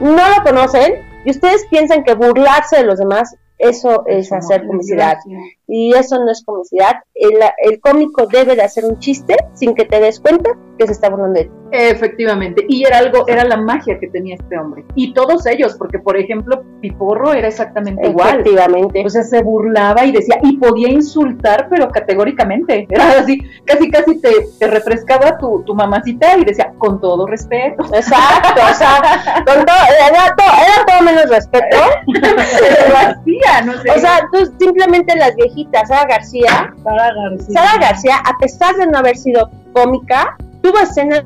no 0.00 0.28
lo 0.28 0.42
conocen, 0.44 1.02
y 1.24 1.30
ustedes 1.30 1.66
piensan 1.70 2.04
que 2.04 2.14
burlarse 2.14 2.76
de 2.76 2.84
los 2.84 2.98
demás, 2.98 3.36
eso 3.58 4.04
es 4.06 4.32
hacer 4.32 4.66
comicidad. 4.66 5.18
Y 5.66 5.94
eso 5.94 6.18
no 6.18 6.30
es 6.30 6.44
comicidad. 6.44 6.96
El, 7.14 7.38
el 7.58 7.80
cómico 7.80 8.26
debe 8.26 8.56
de 8.56 8.62
hacer 8.62 8.84
un 8.84 8.98
chiste 8.98 9.36
sin 9.54 9.74
que 9.74 9.84
te 9.84 10.00
des 10.00 10.20
cuenta 10.20 10.50
que 10.78 10.86
se 10.86 10.92
está 10.92 11.08
burlando 11.08 11.40
de 11.40 11.44
ti. 11.46 11.63
Efectivamente, 11.74 12.64
y 12.68 12.84
era 12.84 12.98
algo, 12.98 13.26
era 13.26 13.44
la 13.44 13.56
magia 13.56 13.98
que 13.98 14.06
tenía 14.06 14.36
este 14.36 14.56
hombre. 14.56 14.84
Y 14.94 15.12
todos 15.12 15.44
ellos, 15.46 15.74
porque 15.76 15.98
por 15.98 16.16
ejemplo, 16.16 16.62
Piporro 16.80 17.32
era 17.32 17.48
exactamente 17.48 18.06
igual. 18.06 18.40
Efectivamente. 18.40 19.02
O 19.04 19.10
sea, 19.10 19.24
se 19.24 19.42
burlaba 19.42 20.04
y 20.04 20.12
decía, 20.12 20.38
y 20.42 20.56
podía 20.56 20.88
insultar, 20.88 21.66
pero 21.68 21.90
categóricamente. 21.90 22.86
Era 22.94 23.18
así, 23.18 23.42
casi, 23.64 23.90
casi 23.90 24.20
te, 24.20 24.30
te 24.58 24.66
refrescaba 24.68 25.36
tu, 25.38 25.62
tu 25.64 25.74
mamacita 25.74 26.36
y 26.38 26.44
decía, 26.44 26.72
con 26.78 27.00
todo 27.00 27.26
respeto. 27.26 27.84
Exacto, 27.92 28.60
o 28.70 28.74
sea, 28.74 29.42
con 29.44 29.64
todo, 29.64 29.76
era, 30.08 30.34
todo, 30.36 30.46
era 30.46 30.86
todo 30.86 31.02
menos 31.02 31.28
respeto. 31.28 31.76
Pero 32.12 32.88
lo 32.88 32.96
hacía, 32.96 33.62
no 33.64 33.72
sé. 33.82 33.90
O 33.90 33.98
sea, 33.98 34.28
tú 34.32 34.52
simplemente 34.58 35.16
las 35.16 35.34
viejitas, 35.34 35.88
Sara 35.88 36.06
García, 36.06 36.72
Sara 36.82 37.12
García. 37.14 37.60
Sara 37.60 37.78
García, 37.80 38.16
a 38.24 38.38
pesar 38.38 38.76
de 38.76 38.86
no 38.86 38.98
haber 38.98 39.16
sido 39.16 39.50
cómica, 39.74 40.36
tuvo 40.62 40.78
escenas 40.78 41.24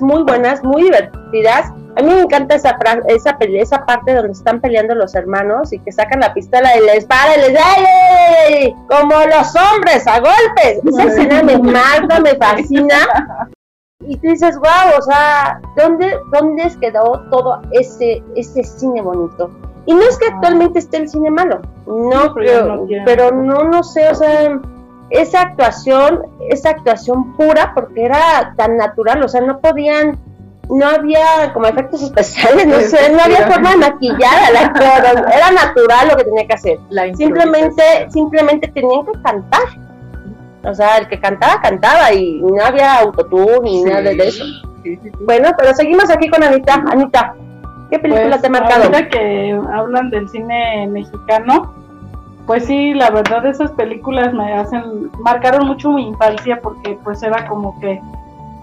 muy 0.00 0.22
buenas, 0.22 0.64
muy 0.64 0.84
divertidas. 0.84 1.70
A 1.96 2.02
mí 2.02 2.14
me 2.14 2.20
encanta 2.20 2.54
esa, 2.54 2.78
esa, 3.08 3.36
esa 3.40 3.84
parte 3.84 4.14
donde 4.14 4.32
están 4.32 4.60
peleando 4.60 4.94
los 4.94 5.14
hermanos 5.14 5.72
y 5.72 5.78
que 5.80 5.92
sacan 5.92 6.20
la 6.20 6.32
pistola 6.32 6.76
y 6.76 6.80
les 6.80 7.04
para 7.04 7.36
y 7.36 7.40
les 7.40 7.60
¡ay! 7.60 8.74
como 8.88 9.14
los 9.14 9.54
hombres 9.56 10.06
a 10.06 10.20
golpes. 10.20 10.80
Esa 10.86 11.04
escena 11.04 11.42
me 11.42 11.58
marca, 11.58 12.20
me 12.20 12.34
fascina. 12.36 12.96
Y 14.06 14.16
tú 14.16 14.28
dices, 14.28 14.56
wow, 14.56 14.96
o 14.96 15.02
sea, 15.02 15.60
¿dónde, 15.76 16.16
dónde 16.32 16.72
quedó 16.80 17.26
todo 17.30 17.60
ese, 17.72 18.22
ese 18.36 18.62
cine 18.62 19.02
bonito? 19.02 19.50
Y 19.86 19.94
no 19.94 20.02
es 20.02 20.16
que 20.18 20.28
actualmente 20.28 20.78
esté 20.78 20.98
el 20.98 21.08
cine 21.08 21.30
malo, 21.30 21.60
no, 21.86 22.32
pero, 22.32 22.86
pero 23.04 23.32
no, 23.32 23.64
no 23.64 23.82
sé, 23.82 24.08
o 24.08 24.14
sea, 24.14 24.60
esa 25.10 25.42
actuación, 25.42 26.22
esa 26.50 26.70
actuación 26.70 27.34
pura, 27.36 27.72
porque 27.74 28.04
era 28.04 28.54
tan 28.56 28.76
natural, 28.76 29.22
o 29.22 29.28
sea, 29.28 29.40
no 29.40 29.60
podían, 29.60 30.18
no 30.68 30.86
había 30.86 31.52
como 31.54 31.66
efectos 31.66 32.02
especiales, 32.02 32.66
no 32.66 32.80
sé, 32.80 33.10
no 33.10 33.22
había 33.22 33.46
forma 33.50 33.70
de 33.70 33.76
maquillar 33.76 34.44
al 34.48 34.56
actor, 34.56 35.26
era 35.32 35.50
natural 35.50 36.08
lo 36.08 36.16
que 36.16 36.24
tenía 36.24 36.46
que 36.46 36.54
hacer. 36.54 36.78
Simplemente, 37.14 37.82
simplemente 38.10 38.68
tenían 38.68 39.06
que 39.06 39.12
cantar. 39.22 39.62
O 40.64 40.74
sea, 40.74 40.98
el 40.98 41.08
que 41.08 41.20
cantaba, 41.20 41.60
cantaba 41.62 42.12
y 42.12 42.42
no 42.42 42.62
había 42.62 42.98
autotune 42.98 43.60
ni 43.62 43.84
nada 43.84 44.02
de 44.02 44.28
eso. 44.28 44.44
bueno, 45.20 45.50
pero 45.56 45.72
seguimos 45.74 46.10
aquí 46.10 46.28
con 46.28 46.42
Anita. 46.42 46.84
Anita, 46.90 47.34
¿qué 47.90 47.98
película 47.98 48.30
pues, 48.30 48.40
te 48.42 48.46
ha 48.48 48.50
marcado? 48.50 48.84
Ahorita 48.84 49.08
que 49.08 49.58
hablan 49.72 50.10
del 50.10 50.28
cine 50.28 50.88
mexicano, 50.88 51.74
pues 52.48 52.64
sí, 52.64 52.94
la 52.94 53.10
verdad 53.10 53.44
esas 53.44 53.72
películas 53.72 54.32
me 54.32 54.54
hacen, 54.54 55.10
marcaron 55.18 55.66
mucho 55.66 55.90
mi 55.90 56.08
infancia 56.08 56.58
porque 56.62 56.98
pues 57.04 57.22
era 57.22 57.46
como 57.46 57.78
que 57.78 58.00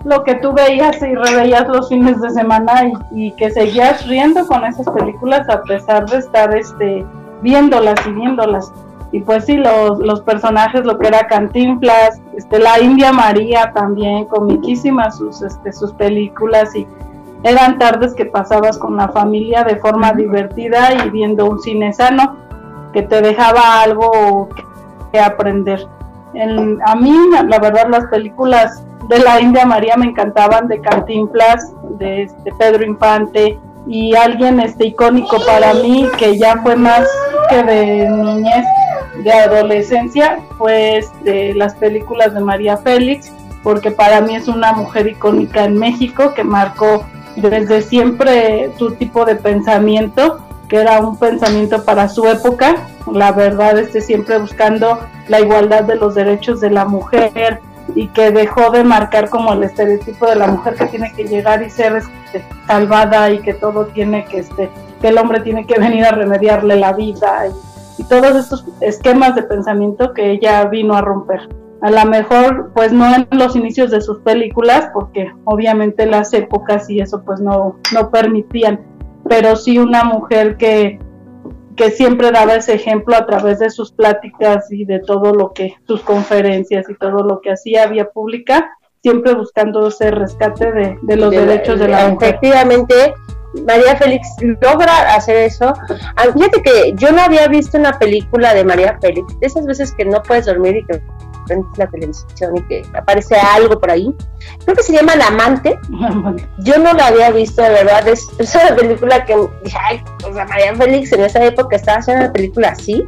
lo 0.03 0.23
que 0.23 0.33
tú 0.35 0.53
veías 0.53 0.99
y 1.03 1.13
reveías 1.13 1.67
los 1.67 1.89
fines 1.89 2.19
de 2.19 2.31
semana 2.31 2.91
y, 3.11 3.31
que 3.33 3.51
seguías 3.51 4.07
riendo 4.07 4.47
con 4.47 4.65
esas 4.65 4.89
películas 4.89 5.47
a 5.49 5.61
pesar 5.61 6.09
de 6.09 6.17
estar 6.17 6.57
este 6.57 7.05
viéndolas 7.43 7.95
y 8.07 8.11
viéndolas. 8.13 8.73
Y 9.11 9.19
pues 9.19 9.45
sí, 9.45 9.55
los, 9.55 9.99
los 9.99 10.21
personajes, 10.21 10.83
lo 10.83 10.97
que 10.97 11.07
era 11.07 11.27
Cantinflas, 11.27 12.19
este, 12.35 12.57
la 12.57 12.79
India 12.79 13.11
María 13.11 13.71
también, 13.75 14.25
comiquísimas 14.25 15.19
sus, 15.19 15.43
este, 15.43 15.71
sus 15.71 15.93
películas 15.93 16.75
y 16.75 16.87
eran 17.43 17.77
tardes 17.77 18.15
que 18.15 18.25
pasabas 18.25 18.79
con 18.79 18.97
la 18.97 19.09
familia 19.09 19.63
de 19.63 19.75
forma 19.75 20.11
divertida 20.13 21.05
y 21.05 21.11
viendo 21.11 21.47
un 21.47 21.59
cine 21.59 21.93
sano 21.93 22.44
que 22.95 23.03
te 23.03 23.21
dejaba 23.21 23.81
algo 23.81 24.47
que, 25.11 25.19
aprender. 25.19 25.85
a 26.85 26.95
mí, 26.95 27.13
la 27.47 27.59
verdad, 27.59 27.87
las 27.89 28.05
películas 28.07 28.83
de 29.09 29.19
la 29.19 29.39
India 29.39 29.65
María 29.65 29.95
me 29.97 30.07
encantaban, 30.07 30.67
de 30.67 30.81
Cantinflas, 30.81 31.73
de 31.99 32.23
este 32.23 32.51
Pedro 32.53 32.85
Infante, 32.85 33.59
y 33.87 34.15
alguien 34.15 34.59
este 34.59 34.87
icónico 34.87 35.37
para 35.45 35.73
mí, 35.73 36.09
que 36.17 36.37
ya 36.37 36.57
fue 36.63 36.75
más 36.75 37.07
que 37.49 37.63
de 37.63 38.09
niñez, 38.09 38.65
de 39.23 39.31
adolescencia, 39.31 40.39
fue 40.57 40.97
este, 40.97 41.53
las 41.53 41.75
películas 41.75 42.33
de 42.33 42.41
María 42.41 42.77
Félix, 42.77 43.31
porque 43.63 43.91
para 43.91 44.21
mí 44.21 44.35
es 44.35 44.47
una 44.47 44.71
mujer 44.71 45.07
icónica 45.07 45.65
en 45.65 45.77
México 45.77 46.33
que 46.33 46.43
marcó 46.43 47.05
desde 47.35 47.81
siempre 47.81 48.71
su 48.77 48.91
tipo 48.91 49.25
de 49.25 49.35
pensamiento 49.35 50.44
que 50.67 50.77
era 50.77 50.99
un 50.99 51.17
pensamiento 51.17 51.83
para 51.83 52.09
su 52.09 52.25
época, 52.27 52.75
la 53.11 53.31
verdad, 53.31 53.77
este 53.77 54.01
siempre 54.01 54.37
buscando 54.39 54.99
la 55.27 55.39
igualdad 55.39 55.83
de 55.83 55.95
los 55.95 56.15
derechos 56.15 56.61
de 56.61 56.71
la 56.71 56.85
mujer 56.85 57.61
y 57.93 58.07
que 58.09 58.31
dejó 58.31 58.71
de 58.71 58.83
marcar 58.83 59.29
como 59.29 59.53
el 59.53 59.63
estereotipo 59.63 60.27
de 60.27 60.35
la 60.35 60.47
mujer 60.47 60.75
que 60.75 60.85
tiene 60.85 61.13
que 61.13 61.25
llegar 61.25 61.61
y 61.61 61.69
ser 61.69 61.95
este, 61.95 62.43
salvada 62.67 63.29
y 63.31 63.39
que 63.39 63.53
todo 63.53 63.85
tiene 63.87 64.25
que, 64.25 64.39
este, 64.39 64.69
que 65.01 65.07
el 65.09 65.17
hombre 65.17 65.41
tiene 65.41 65.67
que 65.67 65.79
venir 65.79 66.05
a 66.05 66.11
remediarle 66.11 66.77
la 66.77 66.93
vida 66.93 67.47
y, 67.47 67.53
todos 68.09 68.35
estos 68.35 68.65
esquemas 68.81 69.33
de 69.33 69.41
pensamiento 69.41 70.13
que 70.13 70.29
ella 70.29 70.65
vino 70.65 70.95
a 70.95 71.01
romper. 71.01 71.49
A 71.81 71.89
lo 71.89 72.05
mejor, 72.05 72.71
pues 72.75 72.91
no 72.91 73.15
en 73.15 73.27
los 73.31 73.55
inicios 73.55 73.89
de 73.89 73.99
sus 73.99 74.19
películas, 74.19 74.89
porque 74.93 75.31
obviamente 75.45 76.05
las 76.05 76.31
épocas 76.33 76.87
y 76.87 76.99
eso 76.99 77.23
pues 77.23 77.39
no, 77.39 77.77
no 77.93 78.11
permitían, 78.11 78.79
pero 79.27 79.55
sí 79.55 79.77
una 79.79 80.03
mujer 80.03 80.57
que, 80.57 80.99
que 81.75 81.91
siempre 81.91 82.31
daba 82.31 82.55
ese 82.55 82.73
ejemplo 82.73 83.15
a 83.15 83.25
través 83.25 83.59
de 83.59 83.69
sus 83.69 83.91
pláticas 83.91 84.71
y 84.71 84.85
de 84.85 84.99
todo 84.99 85.33
lo 85.33 85.53
que, 85.53 85.75
sus 85.87 86.01
conferencias 86.01 86.89
y 86.89 86.95
todo 86.95 87.23
lo 87.23 87.41
que 87.41 87.51
hacía 87.51 87.87
vía 87.87 88.09
pública, 88.09 88.69
siempre 89.01 89.33
buscando 89.33 89.87
ese 89.87 90.11
rescate 90.11 90.71
de, 90.71 90.97
de 91.01 91.15
los 91.15 91.31
derechos 91.31 91.79
de 91.79 91.87
la 91.87 92.09
mujer. 92.09 92.29
Efectivamente, 92.29 93.13
María 93.65 93.95
Félix 93.95 94.27
logra 94.41 95.15
hacer 95.15 95.37
eso. 95.37 95.73
Ah, 96.15 96.25
fíjate 96.33 96.61
que 96.61 96.93
yo 96.95 97.11
no 97.11 97.21
había 97.21 97.47
visto 97.47 97.77
una 97.77 97.97
película 97.97 98.53
de 98.53 98.63
María 98.63 98.97
Félix, 98.99 99.39
de 99.39 99.47
esas 99.47 99.65
veces 99.65 99.93
que 99.93 100.05
no 100.05 100.21
puedes 100.21 100.45
dormir 100.45 100.77
y 100.77 100.85
que 100.85 101.01
prendes 101.45 101.77
la 101.77 101.87
televisión 101.87 102.57
y 102.57 102.61
que 102.63 102.85
aparece 102.93 103.35
algo 103.35 103.79
por 103.79 103.91
ahí. 103.91 104.13
Creo 104.63 104.75
que 104.75 104.83
se 104.83 104.93
llama 104.93 105.15
La 105.15 105.27
Amante. 105.27 105.79
Yo 106.59 106.77
no 106.77 106.93
la 106.93 107.07
había 107.07 107.31
visto, 107.31 107.61
de 107.61 107.69
verdad. 107.69 108.07
Es, 108.07 108.27
una 108.37 108.75
película 108.75 109.25
que 109.25 109.35
dije, 109.63 109.77
ay, 109.81 110.03
o 110.27 110.33
sea, 110.33 110.45
María 110.45 110.75
Félix 110.75 111.11
en 111.13 111.21
esa 111.21 111.43
época 111.43 111.75
estaba 111.75 111.99
haciendo 111.99 112.25
una 112.25 112.33
película 112.33 112.69
así. 112.69 113.05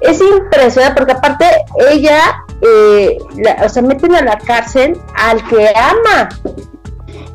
Es 0.00 0.20
impresionante 0.20 0.96
porque 0.96 1.12
aparte 1.12 1.46
ella, 1.90 2.18
eh, 2.60 3.16
o 3.64 3.68
sea, 3.68 3.82
meten 3.82 4.14
a 4.14 4.22
la 4.22 4.38
cárcel 4.38 5.00
al 5.14 5.42
que 5.48 5.72
ama 5.74 6.28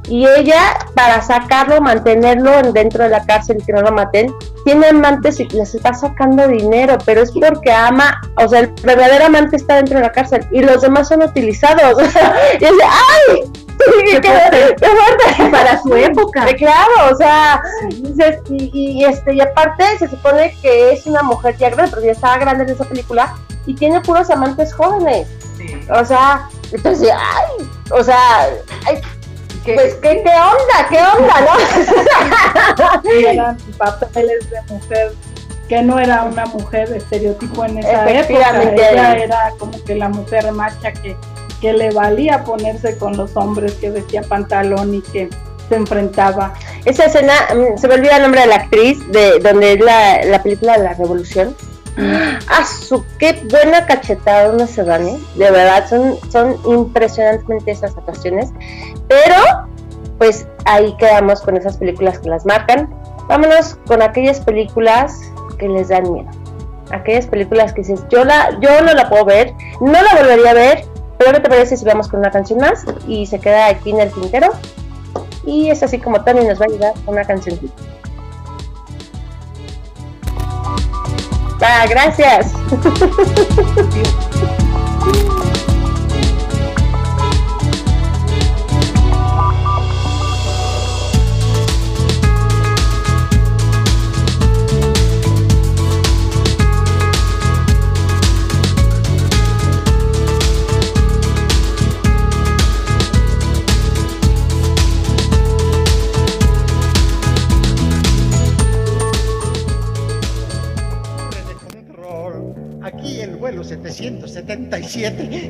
y 0.07 0.25
ella 0.25 0.77
para 0.95 1.21
sacarlo, 1.21 1.81
mantenerlo 1.81 2.71
dentro 2.73 3.03
de 3.03 3.09
la 3.09 3.25
cárcel 3.25 3.57
y 3.59 3.65
que 3.65 3.73
no 3.73 3.81
lo 3.81 3.91
maten, 3.91 4.33
tiene 4.65 4.87
amantes 4.87 5.39
y 5.39 5.45
les 5.49 5.75
está 5.75 5.93
sacando 5.93 6.47
dinero, 6.47 6.97
pero 7.05 7.21
es 7.21 7.31
porque 7.31 7.71
ama, 7.71 8.19
o 8.37 8.47
sea, 8.47 8.61
el 8.61 8.73
verdadero 8.83 9.25
amante 9.25 9.55
está 9.55 9.75
dentro 9.75 9.97
de 9.97 10.03
la 10.05 10.11
cárcel 10.11 10.45
y 10.51 10.61
los 10.61 10.81
demás 10.81 11.07
son 11.07 11.23
utilizados. 11.23 12.01
y 12.53 12.57
dice, 12.57 12.83
¡ay! 12.83 13.43
Qué, 14.21 14.75
fuerte, 14.77 15.51
para 15.51 15.81
su 15.81 15.95
época. 15.95 16.45
Claro, 16.57 17.13
o 17.13 17.15
sea, 17.15 17.61
y, 18.49 19.05
este, 19.05 19.35
y 19.35 19.41
aparte 19.41 19.83
se 19.97 20.07
supone 20.09 20.55
que 20.61 20.91
es 20.91 21.05
una 21.05 21.23
mujer 21.23 21.55
ya 21.57 21.69
grande, 21.69 21.91
porque 21.91 22.07
ya 22.07 22.11
estaba 22.11 22.37
grande 22.37 22.65
en 22.65 22.71
esa 22.71 22.83
película, 22.83 23.35
y 23.65 23.75
tiene 23.75 24.01
puros 24.01 24.29
amantes 24.29 24.73
jóvenes. 24.73 25.27
O 25.91 26.03
sea, 26.05 26.49
entonces, 26.71 27.09
ay, 27.11 27.67
o 27.91 28.03
sea, 28.03 28.49
ay, 28.85 29.01
pues, 29.75 29.95
¿qué, 29.95 30.23
¿qué, 30.23 30.29
onda? 30.29 30.87
¿Qué 30.89 30.97
onda, 30.97 31.35
no? 33.03 33.09
eran 33.19 33.57
papeles 33.77 34.49
de 34.49 34.61
mujer 34.73 35.11
que 35.69 35.81
no 35.83 35.99
era 35.99 36.23
una 36.23 36.45
mujer 36.47 36.89
de 36.89 36.97
estereotipo 36.97 37.63
en 37.63 37.77
esa 37.77 38.09
época. 38.09 38.63
Ella 38.63 39.15
era 39.15 39.53
como 39.59 39.81
que 39.83 39.95
la 39.95 40.09
mujer 40.09 40.51
macha 40.51 40.91
que, 40.91 41.15
que 41.61 41.73
le 41.73 41.91
valía 41.91 42.43
ponerse 42.43 42.97
con 42.97 43.15
los 43.15 43.37
hombres, 43.37 43.73
que 43.75 43.91
vestía 43.91 44.23
pantalón 44.23 44.95
y 44.95 45.01
que 45.01 45.29
se 45.69 45.75
enfrentaba. 45.75 46.53
Esa 46.85 47.05
escena, 47.05 47.33
mm, 47.53 47.77
se 47.77 47.87
me 47.87 47.93
olvida 47.93 48.17
el 48.17 48.23
nombre 48.23 48.41
de 48.41 48.47
la 48.47 48.55
actriz, 48.55 48.97
de 49.11 49.39
donde 49.39 49.73
es 49.73 49.79
la, 49.79 50.23
la 50.25 50.41
película 50.41 50.77
de 50.77 50.83
la 50.83 50.93
revolución. 50.95 51.55
¡Ah, 52.47 52.65
su 52.65 53.03
qué 53.17 53.41
buena 53.49 53.85
cachetada 53.85 54.51
una 54.51 54.67
se 54.67 54.83
dan, 54.83 55.07
¿eh? 55.07 55.19
De 55.35 55.51
verdad, 55.51 55.87
son, 55.89 56.17
son 56.31 56.57
impresionantemente 56.65 57.71
esas 57.71 57.95
actuaciones. 57.97 58.49
Pero, 59.07 59.35
pues 60.17 60.47
ahí 60.65 60.95
quedamos 60.97 61.41
con 61.41 61.57
esas 61.57 61.77
películas 61.77 62.19
que 62.19 62.29
las 62.29 62.45
marcan. 62.45 62.93
Vámonos 63.27 63.75
con 63.85 64.01
aquellas 64.01 64.39
películas 64.39 65.19
que 65.57 65.67
les 65.67 65.89
dan 65.89 66.11
miedo. 66.11 66.29
Aquellas 66.91 67.27
películas 67.27 67.73
que 67.73 67.81
dices, 67.81 68.03
yo, 68.09 68.23
la, 68.23 68.57
yo 68.61 68.81
no 68.81 68.93
la 68.93 69.09
puedo 69.09 69.25
ver, 69.25 69.53
no 69.79 69.91
la 69.91 70.15
volvería 70.15 70.51
a 70.51 70.53
ver, 70.53 70.85
pero 71.19 71.33
¿qué 71.33 71.39
te 71.41 71.49
parece 71.49 71.77
si 71.77 71.85
vamos 71.85 72.07
con 72.07 72.21
una 72.21 72.31
canción 72.31 72.59
más? 72.59 72.85
Y 73.07 73.27
se 73.27 73.39
queda 73.39 73.67
aquí 73.67 73.91
en 73.91 73.99
el 73.99 74.11
tintero. 74.11 74.51
Y 75.45 75.69
es 75.69 75.83
así 75.83 75.99
como 75.99 76.23
Tony 76.23 76.45
nos 76.45 76.59
va 76.59 76.65
a 76.65 76.69
ayudar 76.69 76.93
con 77.05 77.15
una 77.15 77.25
canción. 77.25 77.59
Ah, 81.61 81.85
gracias. 81.87 82.53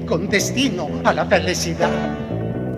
con 0.06 0.30
destino 0.30 0.88
a 1.04 1.13
la 1.13 1.25
felicidad. 1.25 1.89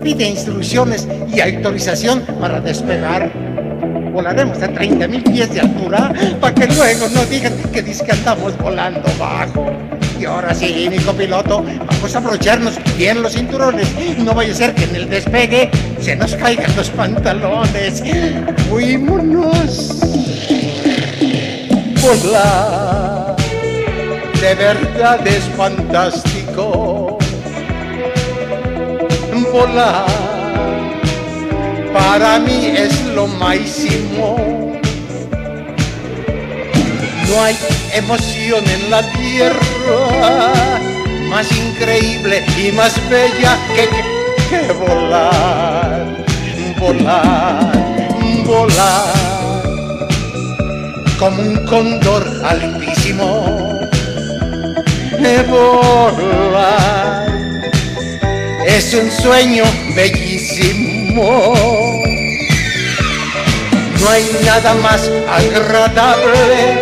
Pide 0.02 0.28
instrucciones 0.28 1.06
y 1.32 1.40
autorización 1.40 2.22
para 2.40 2.60
despegar. 2.60 3.30
Volaremos 4.12 4.60
a 4.60 4.68
30 4.68 5.06
mil 5.08 5.22
pies 5.22 5.54
de 5.54 5.60
altura 5.60 6.12
para 6.40 6.54
que 6.54 6.66
luego 6.66 7.08
no 7.14 7.24
digan 7.26 7.52
que 7.72 7.82
andamos 8.10 8.58
volando 8.58 9.08
bajo. 9.18 9.70
Y 10.20 10.24
ahora 10.24 10.52
sí, 10.54 10.88
mi 10.90 10.98
copiloto, 10.98 11.64
vamos 11.86 12.14
a 12.14 12.18
abrocharnos 12.18 12.74
bien 12.96 13.22
los 13.22 13.32
cinturones. 13.32 13.88
No 14.18 14.34
vaya 14.34 14.52
a 14.52 14.56
ser 14.56 14.74
que 14.74 14.84
en 14.84 14.96
el 14.96 15.08
despegue 15.08 15.70
se 16.00 16.16
nos 16.16 16.34
caigan 16.34 16.74
los 16.76 16.90
pantalones. 16.90 18.02
Fuímonos. 18.68 20.00
volar 22.02 23.11
de 24.42 24.56
verdad 24.56 25.24
es 25.24 25.44
fantástico. 25.56 27.16
Volar 29.52 30.06
para 31.92 32.40
mí 32.40 32.72
es 32.76 33.04
lo 33.14 33.28
máximo. 33.28 34.36
No 37.28 37.42
hay 37.42 37.56
emoción 37.94 38.64
en 38.68 38.90
la 38.90 39.02
tierra 39.12 40.52
más 41.28 41.46
increíble 41.52 42.44
y 42.58 42.72
más 42.72 42.94
bella 43.08 43.56
que, 43.76 43.88
que, 44.50 44.72
volar, 44.72 46.16
volar, 46.80 47.72
volar 48.44 49.22
como 51.16 51.42
un 51.42 51.66
cóndor 51.66 52.24
altísimo. 52.44 53.61
De 55.22 55.42
volar 55.44 57.26
es 58.66 58.92
un 58.94 59.08
sueño 59.08 59.62
bellísimo. 59.94 61.54
No 64.00 64.08
hay 64.08 64.24
nada 64.44 64.74
más 64.74 65.08
agradable, 65.30 66.80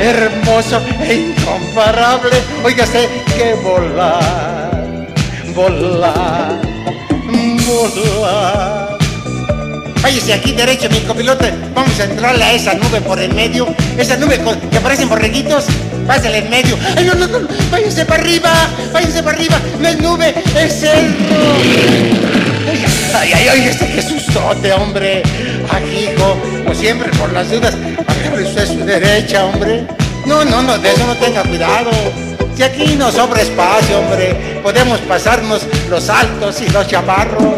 hermoso 0.00 0.82
e 1.02 1.14
incomparable. 1.14 2.36
Óigase 2.62 3.08
que 3.34 3.54
volar, 3.54 5.06
volar, 5.54 6.60
volar. 7.66 8.79
Váyase 10.02 10.32
aquí 10.32 10.52
derecho, 10.52 10.88
mi 10.90 11.00
copilote. 11.00 11.52
Vamos 11.74 11.98
a 12.00 12.04
entrarle 12.04 12.42
a 12.44 12.52
esa 12.54 12.74
nube 12.74 13.00
por 13.02 13.18
el 13.20 13.34
medio. 13.34 13.66
Esa 13.98 14.16
nube 14.16 14.38
con- 14.38 14.58
que 14.70 14.80
parecen 14.80 15.08
borreguitos. 15.08 15.66
Pásale 16.06 16.38
en 16.38 16.50
medio. 16.50 16.76
Ay, 16.96 17.04
no, 17.04 17.14
no, 17.14 17.26
no. 17.26 17.46
Váyase 17.70 18.06
para 18.06 18.22
arriba. 18.22 18.50
Váyase 18.92 19.22
para 19.22 19.36
arriba. 19.36 19.60
No 19.78 19.88
es 19.88 19.98
nube, 20.00 20.34
es 20.58 20.80
cerro. 20.80 21.10
Ay, 23.14 23.32
ay, 23.34 23.48
ay, 23.48 23.68
este 23.68 23.86
qué 23.92 24.02
sustote, 24.02 24.72
hombre. 24.72 25.22
Aquí, 25.70 26.08
hijo, 26.14 26.36
como 26.64 26.74
siempre, 26.74 27.10
por 27.12 27.32
las 27.32 27.50
dudas. 27.50 27.74
Agarre 28.06 28.44
usted 28.44 28.66
su 28.66 28.84
derecha, 28.84 29.44
hombre. 29.44 29.86
No, 30.26 30.44
no, 30.44 30.62
no, 30.62 30.78
de 30.78 30.90
eso 30.92 31.06
no 31.06 31.14
tenga 31.16 31.42
cuidado. 31.42 31.90
Si 32.56 32.62
aquí 32.62 32.94
no 32.96 33.10
sobra 33.12 33.42
espacio, 33.42 33.98
hombre, 34.00 34.60
podemos 34.62 34.98
pasarnos 35.00 35.62
los 35.88 36.08
altos 36.08 36.60
y 36.60 36.68
los 36.70 36.86
chaparros. 36.88 37.54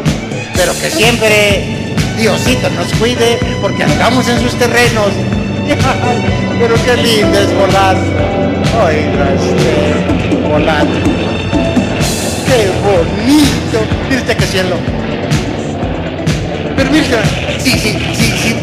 Pero 0.55 0.73
que 0.81 0.91
siempre 0.91 1.82
Diosito 2.23 2.71
nos 2.71 2.87
cuide, 3.01 3.37
porque 3.61 3.83
andamos 3.83 4.29
en 4.29 4.41
sus 4.41 4.55
terrenos. 4.55 5.09
Pero 6.61 6.75
qué 6.85 6.97
lindo 7.03 7.37
es 7.37 7.53
volar. 7.53 7.97
Oiga, 8.87 9.29
este, 9.35 10.49
volar. 10.49 10.87
Qué 12.47 12.71
bonito. 12.85 14.17
Usted 14.17 14.37
qué 14.37 14.47
cielo. 14.47 14.77
Pero 16.77 16.93
sí, 17.59 17.73
sí, 17.73 17.99
sí, 18.15 18.33
sí. 18.41 18.55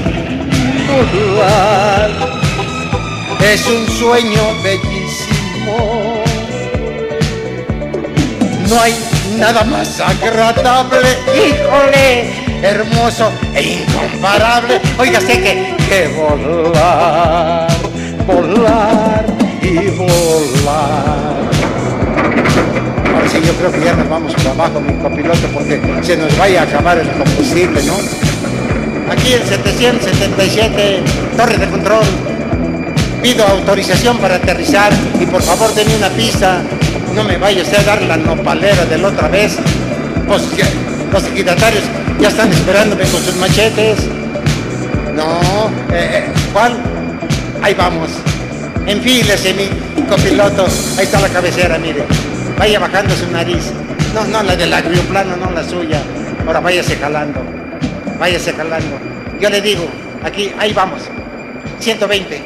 Volar 1.12 2.12
es 3.44 3.68
un 3.68 3.90
sueño 3.90 4.42
bellísimo. 4.64 6.24
No 8.70 8.82
hay 8.82 8.96
nada 9.38 9.66
más 9.66 10.00
agradable, 10.00 11.10
híjole, 11.36 12.49
hermoso 12.62 13.32
e 13.54 13.80
incomparable. 13.80 14.82
Oiga, 14.98 15.20
sé 15.22 15.42
que, 15.42 15.76
que 15.88 16.08
volar, 16.10 17.68
volar 18.26 19.26
y 19.62 19.90
volar. 19.92 21.50
Ahora 23.14 23.30
sí, 23.30 23.42
yo 23.46 23.54
creo 23.54 23.72
que 23.72 23.82
ya 23.84 23.94
nos 23.94 24.10
vamos 24.10 24.34
para 24.34 24.52
abajo, 24.52 24.82
mi 24.82 24.94
copiloto, 24.94 25.48
porque 25.54 25.82
se 26.02 26.18
nos 26.18 26.38
vaya 26.38 26.62
a 26.62 26.64
acabar 26.64 26.98
el 26.98 27.10
combustible, 27.10 27.82
¿no? 27.84 27.94
Aquí 29.12 29.34
en 29.34 29.46
777, 29.46 31.04
torre 31.36 31.58
de 31.58 31.68
control. 31.68 32.06
Pido 33.24 33.46
autorización 33.46 34.18
para 34.20 34.36
aterrizar 34.36 34.94
y 35.20 35.26
por 35.26 35.42
favor 35.42 35.74
denme 35.74 35.96
una 35.98 36.10
pista. 36.10 36.62
No 37.16 37.24
me 37.24 37.38
vaya 37.38 37.64
usted 37.64 37.80
a 37.80 37.84
dar 37.84 38.02
la 38.04 38.18
nopalera 38.18 38.86
de 38.86 38.98
la 38.98 39.08
otra 39.10 39.28
vez. 39.28 39.58
Que 40.56 40.64
los 41.12 41.24
equidatarios 41.26 41.84
ya 42.20 42.28
están 42.28 42.52
esperándome 42.52 43.04
con 43.06 43.22
sus 43.22 43.36
machetes. 43.38 44.08
No, 45.16 45.40
eh, 45.94 46.26
eh, 46.28 46.34
¿cuál? 46.54 46.78
Ahí 47.62 47.74
vamos. 47.74 48.10
Enfílese 48.86 49.54
mi 49.54 49.70
copiloto. 50.06 50.66
Ahí 50.98 51.06
está 51.06 51.20
la 51.20 51.30
cabecera, 51.30 51.78
mire. 51.78 52.04
Vaya 52.58 52.80
bajando 52.80 53.16
su 53.16 53.30
nariz. 53.32 53.72
No, 54.14 54.26
no, 54.26 54.44
la 54.44 54.56
del 54.56 54.74
agrioplano, 54.74 55.38
no 55.38 55.52
la 55.52 55.64
suya. 55.64 56.02
Ahora 56.46 56.60
váyase 56.60 56.98
jalando. 56.98 57.42
Váyase 58.18 58.54
jalando. 58.54 58.98
Yo 59.40 59.50
le 59.50 59.62
digo, 59.62 59.88
aquí, 60.24 60.52
ahí 60.58 60.74
vamos. 60.74 61.04
120, 61.80 62.42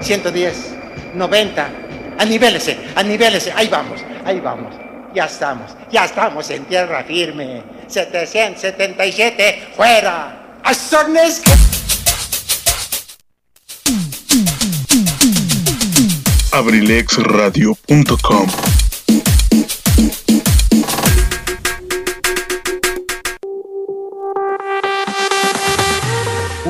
110, 0.00 0.74
90. 1.14 1.68
Anivélese, 2.18 2.78
anivélese. 2.94 3.52
Ahí 3.52 3.68
vamos, 3.68 4.02
ahí 4.24 4.40
vamos. 4.40 4.83
Ya 5.14 5.26
estamos, 5.26 5.70
ya 5.92 6.04
estamos 6.06 6.50
en 6.50 6.64
tierra 6.64 7.04
firme. 7.04 7.62
777, 7.86 9.68
fuera. 9.76 10.58
¡Azones! 10.64 11.40
abrilexradio.com 16.50 18.46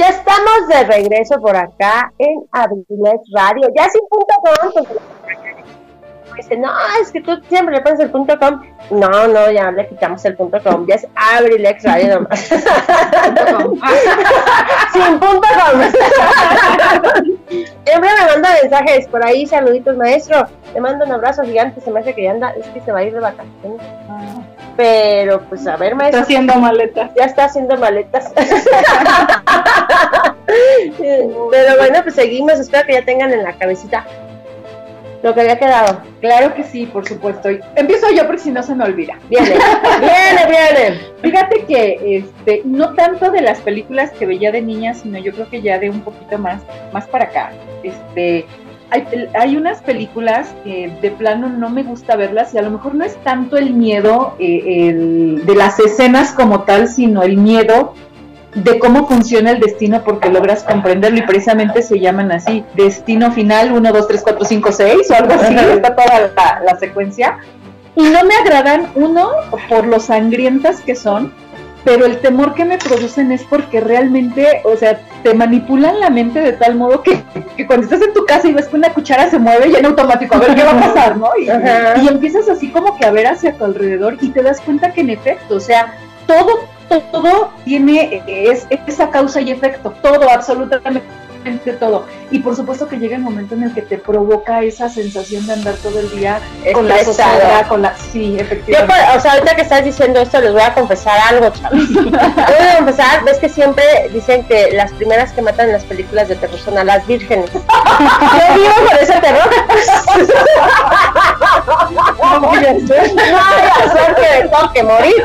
Ya 0.00 0.08
estamos 0.08 0.66
de 0.68 0.84
regreso 0.84 1.38
por 1.40 1.54
acá 1.54 2.10
en 2.18 2.42
Abrilex 2.52 3.20
Radio. 3.34 3.68
Ya 3.76 3.86
sin 3.90 4.00
punto 4.08 4.34
com, 4.42 4.84
dice, 6.42 6.56
no, 6.56 6.70
es 7.00 7.10
que 7.10 7.20
tú 7.20 7.40
siempre 7.48 7.76
le 7.76 7.82
pones 7.82 8.00
el 8.00 8.10
punto 8.10 8.38
com. 8.38 8.62
No, 8.90 9.28
no, 9.28 9.50
ya 9.50 9.70
le 9.70 9.88
quitamos 9.88 10.24
el 10.24 10.36
punto 10.36 10.60
com. 10.62 10.86
Ya 10.86 10.96
es 10.96 11.06
Abrilex 11.14 11.84
Radio 11.84 12.20
nomás. 12.20 12.40
sin 14.92 15.18
punto 15.18 15.48
com. 15.48 15.80
Siempre 17.84 18.10
me 18.20 18.26
manda 18.26 18.50
mensajes 18.62 19.08
por 19.08 19.24
ahí, 19.24 19.46
saluditos 19.46 19.96
maestro. 19.96 20.46
Te 20.72 20.80
mando 20.80 21.04
un 21.04 21.12
abrazo 21.12 21.42
gigante, 21.42 21.80
se 21.80 21.90
me 21.90 22.00
hace 22.00 22.14
que 22.14 22.22
ya 22.24 22.30
anda, 22.30 22.50
es 22.50 22.66
que 22.68 22.80
se 22.80 22.92
va 22.92 23.00
a 23.00 23.04
ir 23.04 23.12
de 23.12 23.20
vacaciones. 23.20 23.80
Pero 24.76 25.40
pues 25.42 25.66
a 25.66 25.76
ver, 25.76 25.94
maestro. 25.94 26.20
Está 26.20 26.32
haciendo 26.32 26.54
maletas. 26.56 27.10
Ya 27.16 27.24
está 27.24 27.44
haciendo 27.44 27.76
maletas. 27.76 28.32
Pero 30.98 31.76
bueno, 31.76 32.02
pues 32.02 32.14
seguimos. 32.14 32.58
Espero 32.58 32.86
que 32.86 32.94
ya 32.94 33.04
tengan 33.04 33.32
en 33.32 33.42
la 33.42 33.52
cabecita 33.52 34.06
lo 35.22 35.34
que 35.34 35.40
había 35.42 35.58
quedado. 35.58 36.00
Claro 36.20 36.54
que 36.54 36.64
sí, 36.64 36.86
por 36.86 37.06
supuesto. 37.06 37.50
Y 37.50 37.60
Empiezo 37.76 38.06
yo 38.14 38.26
porque 38.26 38.40
si 38.42 38.50
no 38.50 38.62
se 38.62 38.74
me 38.74 38.84
olvida. 38.84 39.18
Viene, 39.28 39.50
viene, 40.00 40.46
viene. 40.48 41.00
Fíjate 41.22 41.64
que 41.66 42.16
este, 42.18 42.62
no 42.64 42.94
tanto 42.94 43.30
de 43.30 43.42
las 43.42 43.60
películas 43.60 44.10
que 44.12 44.26
veía 44.26 44.50
de 44.52 44.62
niña, 44.62 44.94
sino 44.94 45.18
yo 45.18 45.32
creo 45.32 45.48
que 45.50 45.60
ya 45.62 45.78
de 45.78 45.90
un 45.90 46.00
poquito 46.00 46.38
más, 46.38 46.62
más 46.92 47.06
para 47.06 47.24
acá. 47.24 47.52
Este, 47.82 48.46
hay, 48.90 49.04
hay 49.34 49.56
unas 49.56 49.80
películas 49.82 50.52
que 50.64 50.90
de 51.00 51.10
plano 51.12 51.48
no 51.48 51.70
me 51.70 51.82
gusta 51.84 52.16
verlas 52.16 52.52
y 52.54 52.58
a 52.58 52.62
lo 52.62 52.70
mejor 52.70 52.94
no 52.94 53.04
es 53.04 53.14
tanto 53.22 53.56
el 53.56 53.72
miedo 53.74 54.34
eh, 54.40 54.88
el- 54.88 55.46
de 55.46 55.54
las 55.54 55.78
escenas 55.78 56.32
como 56.32 56.62
tal, 56.62 56.88
sino 56.88 57.22
el 57.22 57.36
miedo 57.36 57.94
de 58.54 58.78
cómo 58.78 59.06
funciona 59.06 59.52
el 59.52 59.60
destino 59.60 60.02
porque 60.02 60.28
logras 60.28 60.64
comprenderlo 60.64 61.18
y 61.18 61.22
precisamente 61.22 61.82
se 61.82 62.00
llaman 62.00 62.32
así, 62.32 62.64
destino 62.74 63.30
final 63.30 63.72
1, 63.72 63.92
2, 63.92 64.08
3, 64.08 64.22
4, 64.22 64.44
5, 64.44 64.72
6 64.72 65.10
o 65.10 65.14
algo 65.14 65.34
así, 65.34 65.54
está 65.54 65.94
toda 65.94 66.20
la, 66.36 66.62
la 66.64 66.78
secuencia. 66.78 67.38
Y 67.96 68.02
no 68.02 68.24
me 68.24 68.34
agradan, 68.34 68.90
uno, 68.94 69.30
por 69.68 69.86
lo 69.86 70.00
sangrientas 70.00 70.80
que 70.80 70.94
son, 70.94 71.32
pero 71.84 72.06
el 72.06 72.18
temor 72.18 72.54
que 72.54 72.64
me 72.64 72.78
producen 72.78 73.32
es 73.32 73.42
porque 73.44 73.80
realmente, 73.80 74.62
o 74.64 74.76
sea, 74.76 75.00
te 75.22 75.34
manipulan 75.34 76.00
la 76.00 76.10
mente 76.10 76.40
de 76.40 76.52
tal 76.52 76.76
modo 76.76 77.02
que, 77.02 77.22
que 77.56 77.66
cuando 77.66 77.84
estás 77.84 78.02
en 78.02 78.12
tu 78.12 78.24
casa 78.26 78.48
y 78.48 78.52
ves 78.52 78.68
que 78.68 78.76
una 78.76 78.92
cuchara 78.92 79.30
se 79.30 79.38
mueve 79.38 79.70
ya 79.70 79.78
en 79.78 79.86
automático, 79.86 80.36
a 80.36 80.40
ver 80.40 80.54
qué 80.54 80.62
va 80.62 80.72
a 80.72 80.80
pasar, 80.80 81.16
¿no? 81.16 81.30
Y, 81.38 81.46
y 82.02 82.08
empiezas 82.08 82.48
así 82.48 82.70
como 82.70 82.96
que 82.96 83.06
a 83.06 83.10
ver 83.10 83.26
hacia 83.26 83.54
tu 83.54 83.64
alrededor 83.64 84.18
y 84.20 84.28
te 84.30 84.42
das 84.42 84.60
cuenta 84.60 84.92
que 84.92 85.00
en 85.00 85.10
efecto, 85.10 85.56
o 85.56 85.60
sea, 85.60 85.94
todo, 86.26 86.68
todo 86.98 87.52
tiene 87.64 88.22
eh, 88.26 88.50
es, 88.50 88.66
esa 88.86 89.10
causa 89.10 89.40
y 89.40 89.50
efecto, 89.50 89.94
todo, 90.02 90.28
absolutamente 90.28 91.02
todo. 91.78 92.06
Y 92.30 92.40
por 92.40 92.54
supuesto 92.54 92.86
que 92.88 92.98
llega 92.98 93.16
el 93.16 93.22
momento 93.22 93.54
en 93.54 93.62
el 93.64 93.72
que 93.74 93.80
te 93.82 93.98
provoca 93.98 94.62
esa 94.62 94.88
sensación 94.88 95.46
de 95.46 95.54
andar 95.54 95.74
todo 95.76 96.00
el 96.00 96.10
día 96.10 96.40
con 96.74 96.86
la 96.86 97.02
zozobra, 97.04 97.66
con 97.68 97.82
la... 97.82 97.96
Sí, 97.96 98.34
Yo, 98.34 98.42
efectivamente. 98.42 98.94
pues, 98.94 99.16
o 99.16 99.20
sea, 99.20 99.32
ahorita 99.32 99.56
que 99.56 99.62
estás 99.62 99.84
diciendo 99.84 100.20
esto, 100.20 100.40
les 100.40 100.52
voy 100.52 100.62
a 100.62 100.74
confesar 100.74 101.18
algo, 101.28 101.50
chavos. 101.50 101.92
Voy 101.94 102.14
a 102.14 102.76
confesar, 102.76 103.24
ves 103.24 103.38
que 103.38 103.48
siempre 103.48 103.84
dicen 104.12 104.44
que 104.44 104.70
las 104.72 104.92
primeras 104.92 105.32
que 105.32 105.42
matan 105.42 105.66
en 105.66 105.72
las 105.72 105.84
películas 105.84 106.28
de 106.28 106.36
terror 106.36 106.58
son 106.58 106.78
a 106.78 106.84
las 106.84 107.04
vírgenes. 107.06 107.50
Yo 107.52 108.54
vivo 108.54 108.74
con 108.88 108.98
ese 108.98 109.20
terror. 109.20 109.50
Vaya 112.40 112.74
que 114.16 114.48
toque 114.48 114.82
morir. 114.82 115.24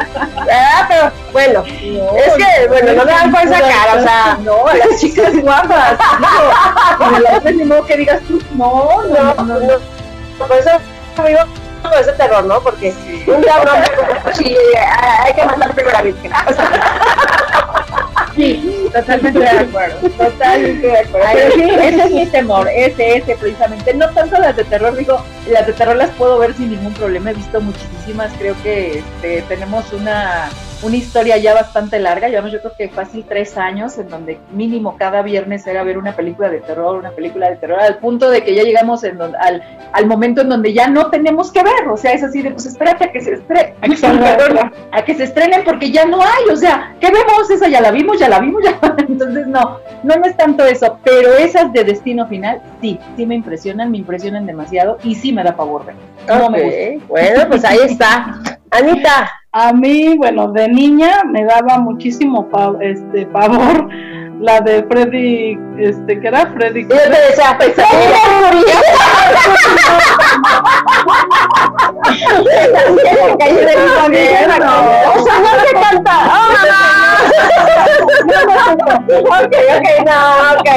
Pero 0.88 1.12
bueno, 1.32 1.64
es 1.66 2.34
que, 2.34 2.68
bueno, 2.68 2.94
no 2.94 3.06
me 3.06 3.12
dan 3.12 3.32
por 3.32 3.42
esa 3.42 3.60
cara, 3.60 3.96
o 3.96 4.02
sea. 4.02 4.38
No, 4.42 4.66
las 4.74 5.00
chicas 5.00 5.36
guapas. 5.42 5.98
modo 7.66 7.86
que 7.86 7.98
digas 7.98 8.22
tú, 8.28 8.42
no, 8.54 9.04
no, 9.04 9.34
no, 9.36 9.60
no. 9.60 9.74
Por 10.38 10.52
eso 10.58 12.14
terror, 12.14 12.44
¿no? 12.46 12.60
Porque 12.62 12.94
un 13.28 13.42
día 13.42 13.56
ah, 14.88 15.24
hay 15.24 15.34
que 15.34 15.46
matar 15.46 15.74
primero 15.74 15.98
a 15.98 16.00
la 16.00 16.04
virgen. 16.04 16.32
Sí, 18.36 18.90
totalmente 18.94 19.40
de 19.40 19.50
acuerdo, 19.50 20.10
totalmente 20.10 20.88
de 20.88 20.98
acuerdo. 21.00 21.28
Pero 21.34 21.52
sí, 21.56 21.62
ese 21.62 22.04
es 22.04 22.12
mi 22.12 22.26
temor, 22.26 22.68
ese, 22.68 23.18
ese 23.18 23.36
precisamente. 23.36 23.94
No 23.94 24.10
tanto 24.10 24.38
las 24.40 24.56
de 24.58 24.66
terror, 24.66 24.96
digo, 24.96 25.24
las 25.50 25.66
de 25.66 25.74
terror 25.74 25.96
las 25.96 26.10
puedo 26.12 26.38
ver 26.40 26.54
sin 26.54 26.72
ningún 26.72 26.94
problema, 26.94 27.32
he 27.32 27.34
visto 27.34 27.62
muchísimas, 27.62 28.32
creo 28.38 28.56
que 28.62 29.00
este, 29.00 29.42
tenemos 29.44 29.92
una, 29.94 30.50
una 30.84 30.96
historia 30.98 31.38
ya 31.38 31.54
bastante 31.54 32.00
larga, 32.00 32.28
llevamos 32.28 32.52
yo 32.52 32.60
creo 32.60 32.74
que 32.78 32.90
fácil 32.90 33.26
tres 33.28 33.58
años, 33.58 33.98
en 33.98 34.10
donde 34.10 34.38
mínimo 34.52 34.98
cada 34.98 35.22
viernes 35.22 35.66
era 35.68 35.84
ver 35.84 35.98
una 35.98 36.16
película 36.16 36.50
de 36.50 36.60
terror, 36.60 36.98
una 36.98 37.12
película 37.12 37.50
de 37.50 37.56
terror, 37.56 37.80
al 37.80 37.98
punto 37.98 38.30
de 38.30 38.44
que 38.44 38.54
ya 38.56 38.64
llegamos 38.64 39.04
en 39.04 39.18
don- 39.18 39.36
al, 39.36 39.64
al 39.94 40.06
momento 40.06 40.42
en 40.42 40.50
donde 40.50 40.74
ya 40.74 40.88
no 40.88 41.10
tenemos 41.10 41.52
que 41.52 41.64
ver, 41.64 41.88
o 41.90 41.98
sea, 41.98 42.12
es 42.14 42.24
así 42.24 42.42
de, 42.42 42.52
pues 42.52 42.66
espérate 42.66 43.06
a 43.06 43.12
que 43.12 43.22
se 43.22 43.34
estrene, 43.34 43.74
a 44.92 45.04
que, 45.04 45.16
se 45.16 45.24
estrenen 45.24 45.64
porque 45.64 45.92
ya 45.92 46.06
no 46.06 46.22
hay, 46.22 46.52
o 46.52 46.56
sea, 46.56 46.94
¿qué 47.00 47.08
vemos? 47.08 47.50
Esa 47.50 47.68
ya 47.68 47.82
la 47.82 47.92
vimos, 47.92 48.20
ya 48.20 48.30
la 48.30 48.40
vimos, 48.40 48.62
ya. 48.64 48.78
Entonces, 48.98 49.48
no, 49.48 49.80
no, 50.04 50.16
no 50.16 50.26
es 50.26 50.38
tanto 50.38 50.66
eso, 50.66 51.00
pero 51.04 51.34
esas 51.36 51.72
de 51.74 51.84
destino 51.84 52.28
final, 52.28 52.62
sí, 52.82 53.00
sí 53.16 53.26
me 53.26 53.36
impresionan, 53.36 53.92
me 53.92 53.98
impresionan 53.98 54.46
demasiado 54.46 54.98
y 55.04 55.16
sí 55.16 55.32
me 55.34 55.44
da 55.44 55.56
pavor 55.56 55.86
ver. 55.86 55.96
No 56.28 56.50
me 56.50 56.62
gusta. 56.64 57.06
Bueno, 57.08 57.48
pues 57.48 57.64
ahí 57.66 57.80
está. 57.84 58.40
Anita. 58.72 59.32
A 59.58 59.72
mí, 59.72 60.18
bueno, 60.18 60.50
de 60.52 60.68
niña 60.68 61.24
me 61.32 61.46
daba 61.46 61.78
muchísimo 61.78 62.46
pa- 62.50 62.74
este, 62.82 63.26
pavor 63.28 63.88
la 64.42 64.60
de 64.60 64.84
Freddy, 64.84 65.58
este, 65.80 66.20
que 66.20 66.28
era 66.28 66.48
Freddy. 66.48 66.82
Yo 66.82 66.90
decía, 66.94 67.56
pues, 67.58 67.72
O 75.16 75.24
sea, 75.24 75.40
no 75.40 75.64
se 75.66 75.74
canta. 75.74 76.16
Ok, 79.26 79.54
ok, 79.76 79.88
no, 80.06 80.20
ok, 80.54 80.70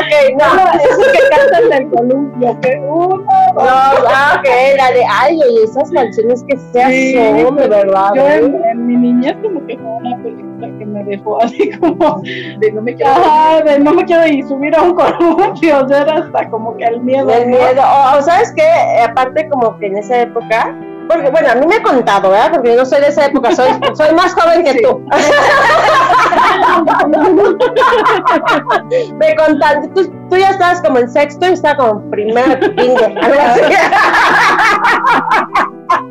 ok, 0.00 0.12
no. 0.38 0.48
Esos 0.80 1.08
que 1.08 1.22
cantan 1.30 1.72
el 1.72 1.90
columpio, 1.90 2.60
que 2.60 2.80
uno, 2.80 3.16
No, 3.16 3.60
ah, 3.60 4.36
ok, 4.38 4.48
la 4.76 4.90
de, 4.92 5.04
ay, 5.10 5.40
oye, 5.48 5.64
esas 5.64 5.90
canciones 5.90 6.44
que 6.48 6.56
se 6.56 6.78
de 6.78 7.68
verdad. 7.68 8.10
Yo 8.14 8.28
en, 8.28 8.64
en 8.64 8.86
mi 8.86 8.96
niñez 8.96 9.36
como 9.42 9.64
que 9.66 9.76
fue 9.76 9.86
una 9.86 10.16
película 10.22 10.78
que 10.78 10.86
me 10.86 11.04
dejó 11.04 11.42
así 11.42 11.70
como 11.78 12.20
De 12.58 12.72
no 12.72 12.82
me 12.82 12.94
quiero 12.94 13.10
Ajá, 13.12 13.62
de 13.62 13.78
no 13.78 13.92
me 13.94 14.04
quiero 14.04 14.26
ir 14.26 14.46
subir 14.46 14.74
a 14.76 14.82
un 14.82 14.94
columpio, 14.94 15.86
era 15.88 16.18
hasta 16.18 16.50
como 16.50 16.76
que 16.76 16.84
el 16.84 17.00
miedo. 17.00 17.26
Del 17.26 17.50
¿no? 17.50 17.56
miedo. 17.56 17.82
O, 17.82 18.18
o 18.18 18.22
sabes 18.22 18.52
qué, 18.56 18.68
aparte 19.02 19.48
como 19.48 19.78
que 19.78 19.86
en 19.86 19.98
esa 19.98 20.22
época, 20.22 20.74
porque 21.08 21.30
bueno, 21.30 21.48
a 21.50 21.54
mí 21.54 21.66
me 21.66 21.76
he 21.76 21.82
contado, 21.82 22.30
¿verdad? 22.30 22.50
Porque 22.52 22.70
yo 22.70 22.76
no 22.76 22.86
soy 22.86 23.00
de 23.00 23.08
esa 23.08 23.26
época, 23.26 23.54
soy, 23.54 23.68
soy 23.94 24.14
más 24.14 24.34
joven 24.34 24.64
que 24.64 24.82
tú. 24.82 25.04
me 29.18 29.36
contaste, 29.36 29.88
tú, 29.88 30.10
tú 30.30 30.36
ya 30.36 30.50
estabas 30.50 30.80
como 30.80 30.98
en 30.98 31.10
sexto 31.10 31.46
y 31.46 31.52
estaba 31.52 31.76
como 31.76 32.10
primer 32.10 32.58
kinder, 32.76 33.18
algo 33.22 33.40
así. 33.40 33.60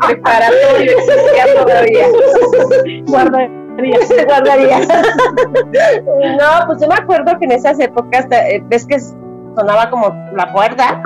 preparatorio 0.08 0.98
existía 0.98 1.46
todavía. 1.56 2.08
Guardaría. 3.08 4.06
Se 4.06 4.26
guardaría. 4.26 4.80
no, 4.80 6.68
pues 6.68 6.82
yo 6.82 6.88
me 6.88 6.96
acuerdo 6.96 7.38
que 7.40 7.46
en 7.46 7.54
esas 7.54 7.80
épocas, 7.80 8.28
eh, 8.32 8.62
ves 8.66 8.86
que 8.86 9.00
sonaba 9.56 9.90
como 9.90 10.14
la 10.36 10.52
puerta. 10.52 11.02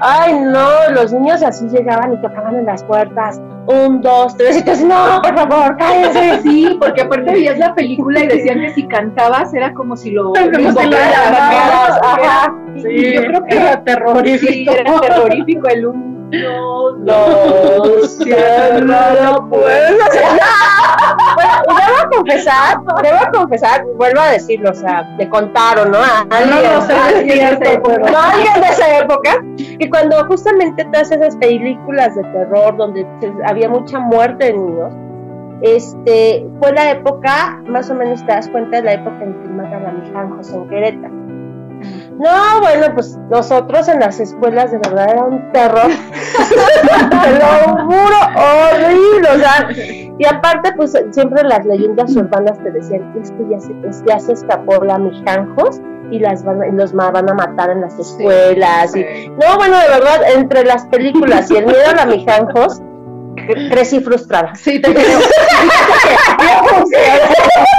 Ay, 0.00 0.34
no, 0.40 0.90
los 0.90 1.12
niños 1.12 1.42
así 1.42 1.68
llegaban 1.68 2.12
y 2.14 2.16
tocaban 2.22 2.56
en 2.56 2.66
las 2.66 2.82
puertas. 2.84 3.40
Un, 3.66 4.00
dos, 4.00 4.36
tres, 4.36 4.64
y 4.64 4.68
así, 4.68 4.84
no, 4.84 5.22
por 5.22 5.34
favor, 5.36 5.76
cállense. 5.76 6.40
Sí, 6.42 6.76
porque 6.80 7.02
aparte 7.02 7.32
veías 7.32 7.58
la 7.58 7.74
película 7.74 8.20
y 8.20 8.26
decían 8.26 8.60
que 8.60 8.74
si 8.74 8.86
cantabas 8.88 9.54
era 9.54 9.72
como 9.72 9.96
si 9.96 10.10
lo 10.10 10.32
Como 10.32 10.72
si 10.72 10.86
lo 10.88 10.96
ajá. 10.96 12.54
Yo 12.74 13.22
creo 13.24 13.44
que 13.44 13.56
Era 13.56 13.84
terrorífico. 13.84 14.52
sí, 14.52 14.66
era 14.68 15.00
terrorífico 15.00 15.68
el 15.68 15.86
uno, 15.86 16.22
Dos, 17.04 18.18
no 18.84 19.48
puedes 19.50 20.02
hacer 20.02 20.24
Bueno, 21.34 21.50
debo 21.66 22.10
confesar, 22.16 22.78
debo 23.02 23.18
confesar, 23.32 23.84
vuelvo 23.96 24.20
a 24.20 24.30
decirlo, 24.30 24.70
o 24.70 24.74
sea, 24.74 25.08
te 25.18 25.28
contaron, 25.28 25.90
¿no? 25.90 25.98
A 25.98 26.20
alguien, 26.30 26.50
no 26.50 26.56
de 26.60 26.68
esa 26.76 27.72
época, 27.72 27.94
pero- 27.96 28.12
no, 28.12 28.18
alguien 28.18 28.60
de 28.60 28.68
esa 28.68 28.98
época, 28.98 29.30
que 29.78 29.90
cuando 29.90 30.24
justamente 30.26 30.84
todas 30.86 31.10
esas 31.10 31.36
películas 31.36 32.14
de 32.14 32.22
terror 32.24 32.76
donde 32.76 33.06
se- 33.20 33.32
había 33.46 33.68
mucha 33.68 33.98
muerte 33.98 34.46
de 34.46 34.52
niños, 34.54 34.92
este, 35.62 36.46
fue 36.60 36.72
la 36.72 36.90
época, 36.90 37.60
más 37.68 37.88
o 37.90 37.94
menos 37.94 38.24
te 38.26 38.32
das 38.32 38.48
cuenta 38.48 38.78
de 38.78 38.82
la 38.82 38.92
época 38.94 39.22
en 39.22 39.32
que 39.42 39.48
matan 39.48 39.86
a 39.86 39.92
mi 39.92 40.36
José 40.36 40.56
en 40.56 40.68
Querétaro. 40.68 41.14
No, 42.18 42.60
bueno, 42.60 42.94
pues 42.94 43.16
nosotros 43.30 43.88
en 43.88 43.98
las 44.00 44.20
escuelas 44.20 44.70
de 44.70 44.78
verdad 44.78 45.10
era 45.10 45.24
un 45.24 45.50
terror. 45.52 45.90
Te 47.10 47.30
lo 47.38 47.84
juro, 47.84 48.16
horrible. 48.36 49.28
O 49.34 49.38
sea, 49.38 49.68
Y 50.18 50.24
aparte, 50.26 50.72
pues 50.76 50.92
siempre 51.10 51.42
las 51.44 51.64
leyendas 51.64 52.14
urbanas 52.14 52.58
te 52.62 52.70
decían, 52.70 53.12
es 53.20 53.30
que 53.32 53.48
ya 53.50 53.58
se, 53.60 53.72
ya 54.06 54.18
se 54.20 54.32
escapó 54.34 54.84
la 54.84 54.98
Mijanjos 54.98 55.80
y 56.10 56.18
las 56.20 56.44
van, 56.44 56.60
los 56.76 56.92
van 56.92 57.28
a 57.28 57.34
matar 57.34 57.70
en 57.70 57.80
las 57.80 57.98
escuelas. 57.98 58.94
y- 58.94 59.28
no, 59.30 59.56
bueno, 59.56 59.76
de 59.78 59.88
verdad, 59.88 60.20
entre 60.36 60.64
las 60.64 60.84
películas 60.86 61.50
y 61.50 61.56
el 61.56 61.66
miedo 61.66 61.88
a 61.90 61.94
la 61.94 62.06
Mijanjos, 62.06 62.80
cre- 63.36 63.70
crecí 63.72 64.00
frustrada. 64.00 64.54
Sí, 64.54 64.80
te 64.80 64.92
creo. 64.94 65.18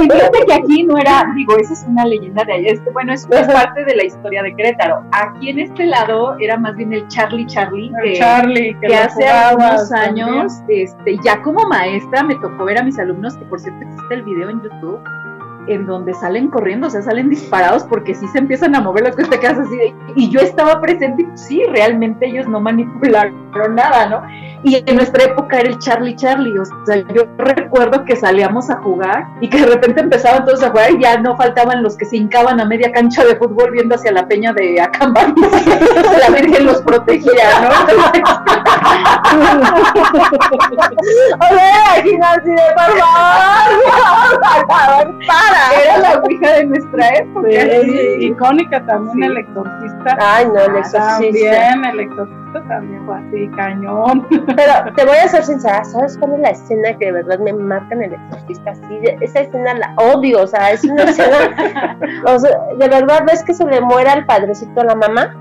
Fíjate 0.00 0.46
que 0.46 0.52
aquí 0.54 0.84
no 0.84 0.96
era, 0.98 1.26
digo, 1.34 1.56
esa 1.58 1.72
es 1.72 1.84
una 1.88 2.04
leyenda 2.04 2.44
de 2.44 2.52
allá, 2.54 2.72
este, 2.72 2.90
bueno, 2.90 3.12
es, 3.12 3.26
es 3.30 3.46
parte 3.48 3.84
de 3.84 3.96
la 3.96 4.04
historia 4.04 4.42
de 4.42 4.54
Querétaro. 4.54 5.02
Aquí 5.12 5.50
en 5.50 5.58
este 5.58 5.86
lado 5.86 6.36
era 6.38 6.56
más 6.56 6.74
bien 6.76 6.92
el 6.92 7.06
Charlie 7.08 7.46
Charlie, 7.46 7.92
El 8.02 8.12
que, 8.12 8.18
Charlie, 8.18 8.74
que 8.80 8.80
que 8.80 8.88
lo 8.88 8.94
hace 9.02 9.28
algunos 9.28 9.88
también. 9.90 10.28
años, 10.28 10.52
este, 10.68 11.18
ya 11.24 11.40
como 11.42 11.66
maestra 11.68 12.22
me 12.22 12.34
tocó 12.36 12.64
ver 12.64 12.78
a 12.78 12.82
mis 12.82 12.98
alumnos, 12.98 13.36
que 13.36 13.44
por 13.44 13.60
cierto 13.60 13.80
existe 13.84 14.14
el 14.14 14.22
video 14.22 14.50
en 14.50 14.62
YouTube, 14.62 15.00
en 15.66 15.86
donde 15.86 16.14
salen 16.14 16.48
corriendo, 16.48 16.86
o 16.86 16.90
sea, 16.90 17.02
salen 17.02 17.28
disparados 17.30 17.84
porque 17.84 18.14
sí 18.14 18.26
se 18.28 18.38
empiezan 18.38 18.74
a 18.74 18.80
mover 18.80 19.04
las 19.04 19.14
cosas, 19.16 19.30
te 19.30 19.40
quedas 19.40 19.58
así 19.58 19.76
de- 19.76 19.94
y 20.16 20.30
yo 20.30 20.40
estaba 20.40 20.80
presente 20.80 21.22
y 21.22 21.38
sí, 21.38 21.62
realmente 21.70 22.26
ellos 22.26 22.48
no 22.48 22.60
manipularon 22.60 23.34
nada, 23.74 24.06
¿no? 24.08 24.22
Y 24.62 24.82
en 24.84 24.96
nuestra 24.96 25.24
época 25.24 25.58
era 25.60 25.70
el 25.70 25.78
Charlie 25.78 26.16
Charlie, 26.16 26.58
o 26.58 26.64
sea, 26.84 26.96
yo 27.14 27.24
recuerdo 27.38 28.04
que 28.04 28.14
salíamos 28.16 28.68
a 28.70 28.76
jugar 28.76 29.26
y 29.40 29.48
que 29.48 29.58
de 29.60 29.66
repente 29.66 30.00
empezaban 30.02 30.44
todos 30.44 30.62
a 30.62 30.70
jugar 30.70 30.90
y 30.92 31.00
ya 31.02 31.18
no 31.18 31.36
faltaban 31.36 31.82
los 31.82 31.96
que 31.96 32.04
se 32.04 32.16
hincaban 32.18 32.60
a 32.60 32.64
media 32.66 32.92
cancha 32.92 33.24
de 33.24 33.36
fútbol 33.36 33.70
viendo 33.70 33.94
hacia 33.94 34.12
la 34.12 34.26
peña 34.28 34.52
de 34.52 34.80
Acambay, 34.80 35.32
la 36.20 36.36
Virgen 36.36 36.66
los 36.66 36.82
protegía, 36.82 37.60
¿no? 37.62 37.70
O 41.40 41.44
sea, 41.54 41.98
imagínate, 41.98 42.50
de 42.50 42.56
por 42.74 42.90
favor, 44.68 45.06
para. 45.26 45.62
Era 45.82 45.94
la 45.98 46.10
ouija 46.20 46.48
de 46.52 46.64
nuestra 46.66 47.08
época. 47.08 47.48
Sí, 47.50 47.90
sí. 47.90 48.26
icónica 48.26 48.84
también 48.86 49.30
el 49.30 49.38
exorcista. 49.38 50.18
Ay, 50.20 50.46
no, 50.46 50.60
el 50.60 50.76
exorcista. 50.76 51.10
También, 51.10 51.84
el 51.84 52.00
exorcista 52.00 52.49
también 52.68 53.04
fue 53.06 53.16
así, 53.18 53.48
cañón. 53.56 54.26
Pero 54.56 54.94
te 54.96 55.04
voy 55.04 55.16
a 55.16 55.28
ser 55.28 55.44
sincera, 55.44 55.84
¿sabes 55.84 56.16
cuál 56.18 56.34
es 56.34 56.40
la 56.40 56.50
escena 56.50 56.96
que 56.98 57.06
de 57.06 57.12
verdad 57.12 57.38
me 57.38 57.52
marca 57.52 57.94
en 57.94 58.02
el 58.04 58.14
exorcista? 58.14 58.74
Sí, 58.74 59.00
esa 59.20 59.40
escena 59.40 59.74
la 59.74 59.94
odio, 59.96 60.42
o 60.42 60.46
sea, 60.46 60.70
es 60.72 60.82
una 60.84 61.04
escena, 61.04 61.96
o 62.26 62.38
sea, 62.38 62.50
de 62.78 62.88
verdad 62.88 63.22
ves 63.26 63.42
que 63.44 63.54
se 63.54 63.64
le 63.64 63.80
muera 63.80 64.12
al 64.12 64.26
padrecito 64.26 64.80
a 64.80 64.84
la 64.84 64.94
mamá 64.94 65.36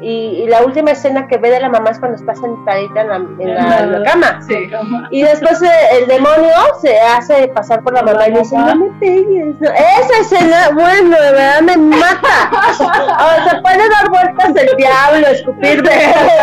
y, 0.00 0.42
y 0.42 0.48
la 0.48 0.60
última 0.62 0.90
escena 0.90 1.28
que 1.28 1.36
ve 1.38 1.48
de 1.48 1.60
la 1.60 1.68
mamá 1.68 1.90
es 1.90 2.00
cuando 2.00 2.16
está 2.16 2.34
sentadita 2.34 3.02
en 3.02 3.08
la, 3.08 3.14
en 3.16 3.54
la- 3.54 3.78
en 3.78 3.92
la 4.02 4.10
cama. 4.10 4.40
Sí. 4.44 4.68
Y 5.12 5.22
después 5.22 5.62
eh, 5.62 5.68
el 6.00 6.08
demonio 6.08 6.50
se 6.80 6.98
hace 6.98 7.46
pasar 7.46 7.80
por 7.84 7.92
la 7.92 8.02
mamá 8.02 8.26
y 8.26 8.32
le 8.32 8.38
dice, 8.40 8.58
no 8.58 8.74
me 8.74 8.90
pegues. 8.98 9.54
no". 9.60 9.70
Esa 9.70 10.20
escena, 10.20 10.70
bueno, 10.74 11.10
de 11.16 11.30
verdad 11.30 11.60
me 11.62 11.76
mata. 11.76 12.50
O 12.72 13.48
sea, 13.48 13.62
puede 13.62 13.88
dar 13.88 14.10
vueltas 14.10 14.48
el 14.56 14.76
diablo, 14.76 15.26
escupir 15.28 15.80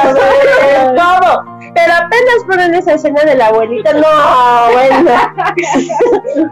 besos, 0.03 0.19
eh, 0.61 0.93
todo. 0.95 1.48
Pero 1.73 1.93
apenas 1.93 2.43
ponen 2.47 2.73
esa 2.73 2.93
escena 2.93 3.23
de 3.23 3.35
la 3.35 3.47
abuelita, 3.47 3.93
no, 3.93 4.71
bueno. 4.73 5.11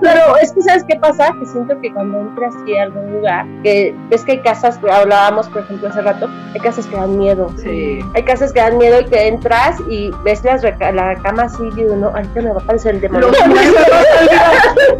Pero 0.01 0.38
es 0.41 0.51
que, 0.51 0.62
¿sabes 0.62 0.84
qué 0.88 0.95
pasa? 0.97 1.34
Que 1.39 1.45
siento 1.45 1.80
que 1.82 1.91
cuando 1.93 2.19
entras 2.19 2.56
así 2.56 2.75
a 2.75 2.84
algún 2.84 3.13
lugar, 3.13 3.45
que 3.63 3.95
ves 4.10 4.23
que 4.23 4.34
hay 4.34 4.41
casas, 4.41 4.80
hablábamos, 4.91 5.47
por 5.49 5.62
ejemplo, 5.63 5.89
hace 5.89 6.01
rato, 6.01 6.30
hay 6.53 6.60
casas 6.60 6.86
que 6.88 6.95
dan 6.95 7.17
miedo. 7.17 7.49
Sí. 7.58 7.99
Hay 8.15 8.23
casas 8.23 8.53
que 8.53 8.60
dan 8.60 8.77
miedo 8.77 9.01
y 9.01 9.06
que 9.06 9.27
entras 9.27 9.80
y 9.89 10.12
ves 10.23 10.43
las 10.43 10.63
la 10.63 11.15
cama 11.23 11.43
así 11.43 11.63
y 11.63 11.71
digo, 11.71 11.95
no, 11.95 12.08
ahorita 12.08 12.41
me 12.41 12.49
va 12.51 12.60
a 12.60 12.63
aparecer 12.63 12.95
el 12.95 13.01
demonio. 13.01 13.30
Los 13.30 13.47
muebles, 13.47 13.75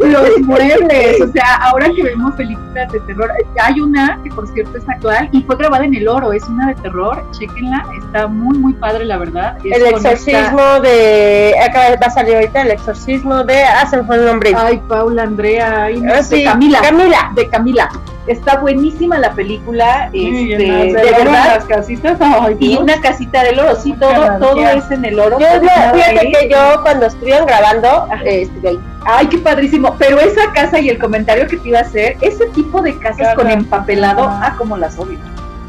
los 0.00 0.40
muebles, 0.40 1.20
o 1.20 1.28
sea, 1.32 1.56
ahora 1.62 1.90
que 1.94 2.02
vemos 2.02 2.34
películas 2.34 2.92
de 2.92 3.00
terror, 3.00 3.30
hay 3.60 3.80
una 3.80 4.18
que 4.22 4.30
por 4.30 4.46
cierto 4.48 4.78
es 4.78 4.88
actual 4.88 5.28
y 5.32 5.42
fue 5.42 5.56
grabada 5.56 5.84
en 5.84 5.94
el 5.94 6.08
oro, 6.08 6.32
es 6.32 6.44
una 6.44 6.68
de 6.68 6.74
terror, 6.76 7.24
chequenla, 7.32 7.84
está 7.98 8.26
muy 8.26 8.58
muy 8.58 8.72
padre 8.74 9.04
la 9.04 9.18
verdad. 9.18 9.58
Es 9.64 9.76
El 9.76 9.94
exorcismo 10.12 10.80
de. 10.80 11.54
Acaba, 11.62 11.88
va 11.96 12.06
a 12.06 12.10
salir 12.10 12.34
ahorita 12.36 12.62
el 12.62 12.70
exorcismo 12.72 13.44
de. 13.44 13.62
Ah, 13.62 13.86
se 13.88 13.96
me 13.98 14.04
fue 14.04 14.16
el 14.16 14.26
nombre. 14.26 14.52
Ay, 14.56 14.80
Paula, 14.88 15.22
Andrea, 15.22 15.84
ay, 15.84 16.00
no 16.00 16.12
Ah, 16.14 16.22
sí, 16.22 16.44
Camila. 16.44 16.80
Camila. 16.80 17.30
De 17.34 17.48
Camila. 17.48 17.88
Está 18.26 18.58
buenísima 18.58 19.18
la 19.18 19.32
película, 19.32 20.10
Sí, 20.12 20.52
este, 20.52 20.66
de 20.66 21.10
verdad. 21.12 21.54
las 21.56 21.64
casitas, 21.64 22.18
ay, 22.20 22.56
Y 22.60 22.76
una 22.76 23.00
casita 23.00 23.42
del 23.42 23.58
oro, 23.58 23.74
sí, 23.74 23.94
todo, 23.98 24.38
todo 24.38 24.68
es 24.68 24.90
en 24.90 25.06
el 25.06 25.18
oro. 25.18 25.38
Yo, 25.40 25.46
fíjate 25.62 26.30
que 26.32 26.48
yo 26.50 26.82
cuando 26.82 27.06
estuvieron 27.06 27.46
grabando, 27.46 28.06
eh, 28.26 28.42
estuve 28.42 28.68
ahí. 28.68 28.80
Ay, 29.06 29.28
qué 29.28 29.38
padrísimo. 29.38 29.96
Pero 29.98 30.20
esa 30.20 30.52
casa 30.52 30.78
y 30.78 30.90
el 30.90 30.98
comentario 30.98 31.46
que 31.46 31.56
te 31.56 31.68
iba 31.70 31.78
a 31.78 31.82
hacer, 31.82 32.18
ese 32.20 32.44
tipo 32.48 32.82
de 32.82 32.98
casas 32.98 33.16
Claro. 33.18 33.36
con 33.40 33.50
empapelado, 33.50 34.24
ah, 34.28 34.54
como 34.58 34.76
las 34.76 34.98
odio. 34.98 35.18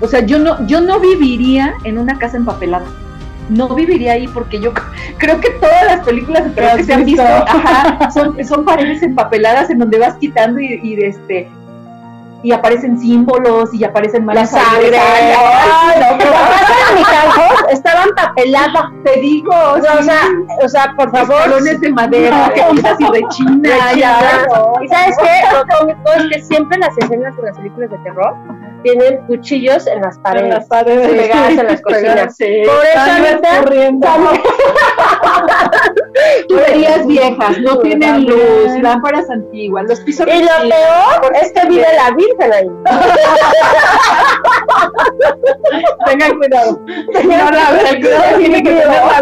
O 0.01 0.07
sea, 0.09 0.19
yo 0.19 0.37
no, 0.39 0.65
yo 0.67 0.81
no 0.81 0.99
viviría 0.99 1.75
en 1.85 1.97
una 1.97 2.17
casa 2.19 2.35
empapelada. 2.35 2.85
No 3.49 3.73
viviría 3.75 4.13
ahí 4.13 4.27
porque 4.27 4.59
yo 4.61 4.73
creo 5.17 5.39
que 5.41 5.49
todas 5.51 5.85
las 5.85 6.05
películas 6.05 6.45
de 6.45 6.49
terror 6.51 6.77
que 6.77 6.83
se 6.83 6.93
han 6.93 7.05
visto, 7.05 7.23
ajá, 7.23 8.11
son, 8.11 8.43
son 8.45 8.63
paredes 8.63 9.01
empapeladas 9.01 9.69
en 9.69 9.79
donde 9.79 9.97
vas 9.97 10.15
quitando 10.15 10.59
y, 10.59 10.79
y 10.83 11.03
este 11.03 11.49
y 12.41 12.51
aparecen 12.53 12.97
símbolos 12.99 13.73
y 13.73 13.83
aparecen 13.83 14.21
La 14.21 14.33
malas 14.33 14.51
sangre. 14.51 14.97
Ay, 14.97 15.99
no, 15.99 16.11
no, 16.11 16.17
pasan 16.31 16.95
mis 16.95 17.07
hijos, 17.07 17.65
estaban 17.71 18.09
papeladas. 18.15 18.85
te 19.03 19.19
digo, 19.19 19.51
O 19.53 19.81
sea, 19.81 19.93
o 19.95 19.97
sí. 19.97 20.03
sea, 20.05 20.21
o 20.63 20.69
sea, 20.69 20.93
por 20.97 21.11
favor. 21.11 21.35
Escalones 21.37 21.81
de 21.81 21.89
madera, 21.91 22.51
que 22.53 22.63
quitas 22.75 22.99
y 22.99 23.11
de 23.11 23.21
China, 23.29 23.69
De 23.93 23.99
ya. 23.99 24.19
China. 24.19 24.49
Y 24.83 24.87
sabes 24.87 25.17
qué? 25.17 25.41
Lo 25.53 25.65
cómico 25.77 26.11
es 26.17 26.23
que 26.35 26.41
siempre 26.43 26.77
las 26.79 26.97
escenas 26.97 27.35
de 27.35 27.43
las 27.43 27.57
películas 27.57 27.89
de 27.89 27.97
terror 27.99 28.33
tienen 28.83 29.17
cuchillos 29.27 29.85
en 29.87 30.01
las 30.01 30.17
paredes. 30.19 30.43
En 30.45 30.49
las 30.51 30.67
paredes. 30.67 31.09
Pegadas 31.09 31.49
en 31.51 31.65
las 31.67 31.81
cocinas. 31.83 32.35
Sí. 32.37 32.61
Por 32.65 32.85
eso 32.85 32.99
ahorita. 32.99 34.09
Tuberías 36.47 37.05
viejas, 37.07 37.57
no 37.59 37.79
tienen 37.79 38.25
luz, 38.25 38.71
lámparas 38.81 39.29
antiguas, 39.29 39.85
los 39.87 39.99
pisos 40.01 40.27
Y 40.27 40.43
lo 40.43 40.49
peor 40.69 41.33
es 41.41 41.51
que 41.51 41.67
vive 41.67 41.85
la 41.95 42.11
Virgen 42.15 42.53
ahí. 42.53 42.67
Tengan 46.05 46.37
cuidado. 46.37 46.79
No, 47.23 47.51
la 47.51 47.79
tiene 48.37 48.63
que 48.63 48.69
tener 48.69 48.87
la 48.87 48.99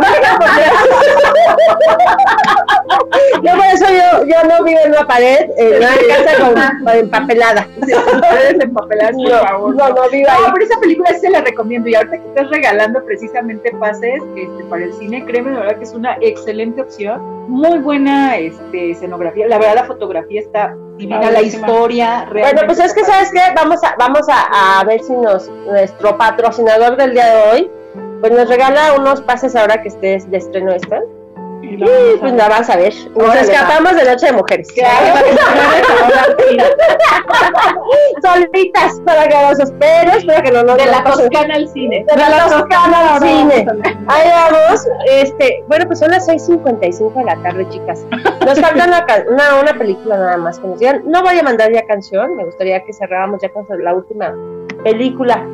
Yo 3.44 3.52
por 3.56 3.66
eso 3.66 3.86
yo, 3.88 4.26
yo 4.26 4.44
no 4.48 4.64
vivo 4.64 4.80
en 4.86 4.92
una 4.92 5.06
pared, 5.08 5.50
en 5.58 5.78
una 5.78 5.88
casa 5.90 6.44
con, 6.44 6.54
con 6.86 6.96
empapelada. 6.96 7.68
Puedes 7.80 8.60
empapelar, 8.60 9.14
por 9.14 9.30
No, 9.30 9.40
favor. 9.40 9.76
no, 9.76 9.90
no 9.90 10.10
vivo 10.10 10.28
ahí. 10.30 10.42
No, 10.48 10.54
pero 10.54 10.66
esa 10.66 10.80
película 10.80 11.10
sí 11.14 11.20
se 11.20 11.30
la 11.30 11.42
recomiendo. 11.42 11.90
Y 11.90 11.96
ahorita 11.96 12.18
que 12.18 12.28
estás 12.28 12.50
regalando 12.50 13.04
precisamente 13.06 13.72
pases 13.80 14.22
este, 14.36 14.64
para 14.70 14.86
el 14.86 14.94
cine, 14.94 15.24
créeme, 15.26 15.52
la 15.52 15.60
verdad 15.60 15.78
que 15.78 15.84
es 15.84 15.94
una 15.94 16.18
excelente 16.22 16.82
Muy 17.19 17.80
buena 17.80 18.38
este, 18.38 18.91
escenografía. 18.91 19.47
La 19.47 19.58
verdad, 19.58 19.76
la 19.76 19.86
fotografía 19.86 20.41
está 20.41 20.76
divina, 20.97 21.32
la 21.32 21.41
historia. 21.41 22.28
Bueno, 22.32 22.62
pues 22.65 22.80
es 22.80 22.93
que 22.93 23.04
sabes 23.04 23.32
qué, 23.32 23.39
vamos 23.56 23.84
a, 23.84 23.95
vamos 23.97 24.28
a, 24.30 24.80
a 24.80 24.84
ver 24.84 25.02
si 25.02 25.13
nos, 25.13 25.50
nuestro 25.50 26.17
patrocinador 26.17 26.97
del 26.97 27.13
día 27.13 27.26
de 27.26 27.52
hoy, 27.52 27.71
pues 28.21 28.32
nos 28.32 28.50
regala 28.50 28.93
unos 28.97 29.21
pases 29.21 29.56
ahora 29.56 29.82
que 29.82 29.89
estés 29.89 30.30
de 30.30 30.38
estreno 30.38 30.71
esto. 30.71 30.97
Y 31.62 31.82
a 31.84 31.88
pues 32.20 32.34
la 32.34 32.50
vas 32.50 32.70
a 32.70 32.78
ver. 32.78 32.93
Nos 33.15 33.30
Órale, 33.30 33.41
escapamos 33.41 33.96
de 33.96 34.06
Noche 34.06 34.28
de 34.28 34.34
Mujeres. 34.34 34.67
Solitas 38.22 39.02
para 39.06 39.28
que 39.28 39.36
nos 39.41 39.60
espero, 39.60 40.12
espero 40.12 40.43
que 40.43 40.52
no 40.52 40.63
nos 40.63 40.78
De 40.78 40.86
la 40.86 41.04
Toscana 41.04 41.56
al 41.56 41.67
cine. 41.70 42.06
De 42.08 42.17
la 42.17 42.48
Toscana 42.48 43.15
al 43.15 43.22
cine. 43.22 43.65
Ahí 44.08 44.29
vamos, 44.29 44.88
este, 45.10 45.63
bueno, 45.67 45.86
pues 45.88 46.00
son 46.00 46.12
las 46.12 46.27
6.55 46.27 47.13
de 47.13 47.23
la 47.23 47.36
tarde, 47.42 47.67
chicas. 47.69 48.06
Nos 48.46 48.60
falta 48.60 48.86
una, 48.86 49.06
una, 49.29 49.62
una 49.62 49.73
película 49.73 50.17
nada 50.17 50.38
más 50.38 50.60
que 50.60 50.67
nos 50.67 50.79
digan. 50.79 51.04
No 51.06 51.21
voy 51.23 51.38
a 51.40 51.44
mandar 51.44 51.71
ya 51.71 51.84
canción, 51.86 52.36
me 52.36 52.46
gustaría 52.46 52.84
que 52.84 52.94
cerráramos 52.94 53.42
ya 53.42 53.50
con 53.50 53.65
la 53.84 53.94
última 53.94 54.34
película. 54.84 55.46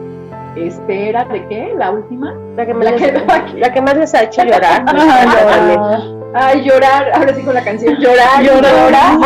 Espera, 0.56 1.26
¿de 1.26 1.48
qué? 1.48 1.74
¿La 1.78 1.92
última? 1.92 2.34
La 2.56 2.66
que, 2.66 2.74
más 2.74 2.86
La 2.86 2.92
les, 2.92 3.02
que- 3.02 3.60
la 3.60 3.74
que 3.74 3.82
más 3.82 3.96
les 3.98 4.14
ha 4.14 4.24
hecho 4.24 4.44
llorar. 4.44 4.84
Ay, 4.88 5.28
Perdóname. 5.36 5.76
no. 5.78 6.24
Ay, 6.36 6.64
llorar. 6.64 7.12
Ahora 7.14 7.34
sí 7.36 7.42
con 7.44 7.54
la 7.54 7.64
canción. 7.64 7.96
Llorar, 7.96 8.42
Llorar. 8.44 9.18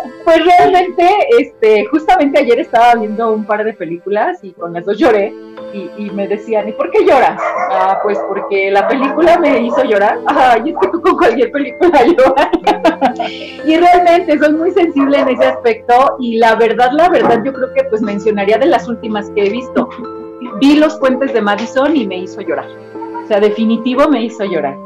Pues 0.24 0.44
realmente, 0.44 1.08
este, 1.38 1.86
justamente 1.86 2.38
ayer 2.38 2.60
estaba 2.60 2.94
viendo 2.94 3.32
un 3.32 3.44
par 3.44 3.64
de 3.64 3.72
películas 3.72 4.38
y 4.42 4.52
con 4.52 4.72
las 4.72 4.84
lloré 4.96 5.32
y, 5.72 5.90
y 5.96 6.10
me 6.10 6.28
decían, 6.28 6.68
¿y 6.68 6.72
por 6.72 6.90
qué 6.90 7.04
lloras? 7.04 7.40
Ah, 7.70 8.00
pues 8.02 8.18
porque 8.28 8.70
la 8.70 8.86
película 8.86 9.38
me 9.38 9.60
hizo 9.62 9.82
llorar. 9.84 10.18
Ay, 10.26 10.70
es 10.70 10.76
que 10.80 10.88
tú 10.88 11.00
con 11.00 11.16
cualquier 11.16 11.50
película 11.50 12.04
lloras. 12.04 12.50
y 13.64 13.76
realmente 13.76 14.38
soy 14.38 14.52
muy 14.52 14.70
sensible 14.72 15.18
en 15.18 15.28
ese 15.28 15.46
aspecto 15.46 16.16
y 16.18 16.38
la 16.38 16.54
verdad, 16.56 16.90
la 16.92 17.08
verdad, 17.08 17.42
yo 17.44 17.52
creo 17.52 17.72
que 17.74 17.84
pues 17.84 18.02
mencionaría 18.02 18.58
de 18.58 18.66
las 18.66 18.88
últimas 18.88 19.30
que 19.30 19.46
he 19.46 19.50
visto. 19.50 19.88
Vi 20.60 20.76
los 20.76 20.96
puentes 20.98 21.32
de 21.32 21.40
Madison 21.40 21.96
y 21.96 22.06
me 22.06 22.18
hizo 22.18 22.40
llorar. 22.40 22.66
O 23.24 23.26
sea, 23.26 23.40
definitivo 23.40 24.08
me 24.08 24.22
hizo 24.24 24.44
llorar. 24.44 24.76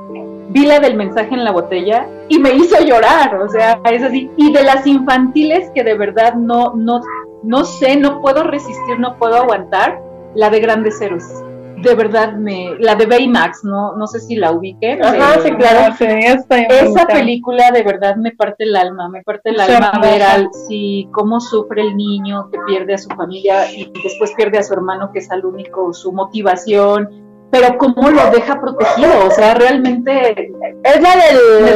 Vi 0.50 0.66
la 0.66 0.80
del 0.80 0.96
mensaje 0.96 1.34
en 1.34 1.44
la 1.44 1.52
botella 1.52 2.06
y 2.28 2.38
me 2.38 2.52
hizo 2.52 2.80
llorar, 2.84 3.36
o 3.36 3.48
sea, 3.48 3.80
es 3.90 4.02
así. 4.02 4.30
Y 4.36 4.52
de 4.52 4.62
las 4.62 4.86
infantiles 4.86 5.70
que 5.74 5.84
de 5.84 5.94
verdad 5.94 6.34
no, 6.34 6.74
no, 6.74 7.00
no 7.42 7.64
sé, 7.64 7.96
no 7.96 8.20
puedo 8.20 8.44
resistir, 8.44 8.98
no 8.98 9.18
puedo 9.18 9.36
aguantar, 9.36 10.00
la 10.34 10.50
de 10.50 10.60
Grandes 10.60 11.00
Héroes. 11.00 11.42
De 11.82 11.94
verdad 11.94 12.32
me, 12.32 12.76
la 12.78 12.94
de 12.94 13.04
Baymax, 13.04 13.62
no, 13.62 13.94
no 13.94 14.06
sé 14.06 14.18
si 14.18 14.36
la 14.36 14.52
ubiqué. 14.52 14.98
Ajá, 15.02 15.38
sí, 15.42 15.50
claro. 15.52 15.94
Esa 15.98 17.06
película 17.06 17.70
de 17.72 17.82
verdad 17.82 18.16
me 18.16 18.32
parte 18.32 18.64
el 18.64 18.74
alma, 18.74 19.10
me 19.10 19.22
parte 19.22 19.50
el 19.50 19.60
alma 19.60 19.90
hermosa. 19.92 20.00
ver 20.00 20.22
al, 20.22 20.48
sí, 20.66 21.08
cómo 21.12 21.40
sufre 21.40 21.82
el 21.82 21.94
niño 21.94 22.48
que 22.50 22.58
pierde 22.66 22.94
a 22.94 22.98
su 22.98 23.10
familia 23.10 23.70
y 23.70 23.92
después 24.02 24.32
pierde 24.34 24.58
a 24.58 24.62
su 24.62 24.72
hermano 24.72 25.10
que 25.12 25.18
es 25.18 25.30
el 25.30 25.44
único, 25.44 25.92
su 25.92 26.10
motivación, 26.12 27.23
pero 27.54 27.78
cómo 27.78 28.10
lo 28.10 28.30
deja 28.32 28.60
protegido, 28.60 29.28
o 29.28 29.30
sea, 29.30 29.54
realmente... 29.54 30.50
Es 30.82 31.00
la 31.00 31.10
del, 31.14 31.68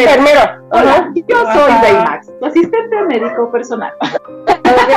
enfermero. 0.00 0.40
Hola, 0.70 1.12
yo 1.14 1.36
soy 1.36 1.70
Ajá. 1.70 1.82
Baymax, 1.82 2.38
tu 2.38 2.46
asistente 2.46 3.02
médico 3.08 3.50
personal. 3.52 3.92
Ok, 4.68 4.92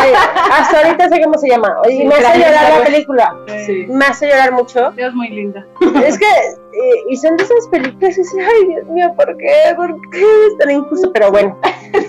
Hasta 0.51 0.79
ahorita 0.79 1.07
sé 1.07 1.21
cómo 1.23 1.38
se 1.38 1.47
llama. 1.47 1.77
Oye, 1.86 1.97
Sí, 1.97 2.05
me 2.05 2.15
hace 2.15 2.39
llorar 2.39 2.77
la 2.77 2.84
película. 2.84 3.36
Sí. 3.65 3.86
Me 3.88 4.05
hace 4.05 4.27
llorar 4.27 4.51
mucho. 4.51 4.91
Es 4.97 5.13
muy 5.13 5.29
linda. 5.29 5.65
Es 6.05 6.19
que, 6.19 6.25
eh, 6.25 7.03
y 7.09 7.15
son 7.15 7.38
de 7.38 7.43
esas 7.45 7.67
películas 7.69 7.97
que 7.99 8.07
dices, 8.07 8.36
ay, 8.38 8.67
Dios 8.67 8.86
mío, 8.88 9.13
¿por 9.15 9.38
qué? 9.38 9.73
¿Por 9.77 9.95
qué 10.11 10.19
es 10.19 10.57
tan 10.59 10.71
injusto? 10.71 11.11
Pero 11.13 11.32
bueno, 11.32 11.57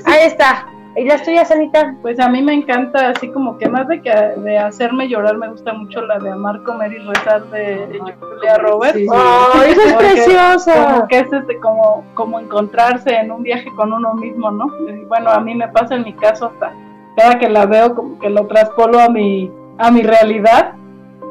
ahí 0.05 0.27
está. 0.27 0.67
¿Y 0.95 1.05
las 1.05 1.23
tuyas, 1.23 1.51
Anita? 1.51 1.97
Pues 2.03 2.21
a 2.21 2.29
mí 2.29 2.43
me 2.43 2.53
encanta, 2.53 3.11
así 3.11 3.29
como 3.31 3.57
que 3.57 3.69
más 3.69 3.89
de 3.89 4.03
que 4.03 4.11
de 4.11 4.59
hacerme 4.59 5.09
llorar, 5.09 5.39
me 5.39 5.49
gusta 5.49 5.73
mucho 5.73 6.03
la 6.03 6.19
de 6.19 6.31
Amar, 6.31 6.63
Comer 6.65 6.93
y 6.93 6.99
Rezar 6.99 7.45
de 7.47 7.99
Julia 8.21 8.59
Roberts. 8.59 8.99
Sí, 8.99 9.07
sí. 9.07 9.11
¡Ay, 9.55 9.71
esa 9.71 9.85
es 9.85 9.95
preciosa! 9.95 10.93
Como 10.93 11.09
que 11.09 11.19
es 11.21 11.33
este, 11.33 11.59
como, 11.61 12.05
como 12.13 12.41
encontrarse 12.41 13.15
en 13.15 13.33
un 13.33 13.43
viaje 13.43 13.71
con 13.75 13.93
uno 13.93 14.15
mismo, 14.15 14.51
¿no? 14.51 14.67
Y 14.87 15.05
bueno, 15.07 15.31
a 15.31 15.41
mí 15.41 15.55
me 15.55 15.69
pasa 15.69 15.95
en 15.95 16.05
mi 16.05 16.13
caso 16.13 16.47
hasta 16.47 16.73
cada 17.17 17.39
que 17.39 17.49
la 17.49 17.65
veo 17.65 17.95
como 17.95 18.19
que 18.19 18.29
lo 18.29 18.47
traspolo 18.47 19.01
a 19.01 19.09
mi, 19.09 19.51
a 19.79 19.91
mi 19.91 20.03
realidad 20.03 20.75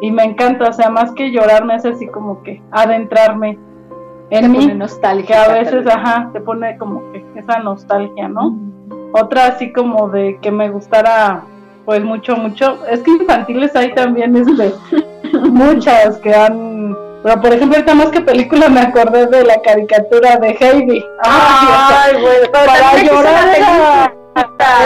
y 0.02 0.12
me 0.12 0.24
encanta, 0.24 0.70
o 0.70 0.74
sea, 0.74 0.90
más 0.90 1.12
que 1.12 1.32
llorar 1.32 1.66
me 1.66 1.76
hace 1.76 1.90
así 1.90 2.08
como 2.08 2.42
que 2.42 2.62
adentrarme 2.72 3.60
en 4.32 4.42
Te 4.42 4.50
mí, 4.50 4.58
pone 4.60 4.76
nostálgica, 4.76 5.34
que 5.46 5.52
a 5.52 5.54
veces, 5.54 5.86
ajá, 5.86 6.30
te 6.34 6.42
pone 6.42 6.78
como 6.80 7.12
que 7.12 7.24
esa 7.36 7.60
nostalgia, 7.60 8.28
¿no? 8.28 8.71
Otra 9.14 9.48
así 9.48 9.72
como 9.74 10.10
de 10.10 10.40
que 10.42 10.52
me 10.52 10.70
gustara 10.70 11.44
pues 11.86 12.04
mucho, 12.04 12.36
mucho. 12.36 12.86
Es 12.88 13.02
que 13.02 13.12
infantiles 13.12 13.76
hay 13.76 13.94
también 13.94 14.36
este, 14.36 14.74
muchas 15.50 16.18
que 16.20 16.34
han... 16.34 16.96
Pero 17.24 17.40
por 17.40 17.54
ejemplo, 17.54 17.78
ahorita 17.78 17.94
más 17.94 18.08
que 18.08 18.22
película 18.22 18.68
me 18.68 18.80
acordé 18.80 19.28
de 19.28 19.44
la 19.44 19.62
caricatura 19.62 20.38
de 20.38 20.58
Heidi. 20.60 21.06
Ay, 21.24 22.14
bueno, 22.20 22.48
pero 22.52 22.66
para 22.66 23.04
llorar 23.04 23.56
era, 23.56 24.14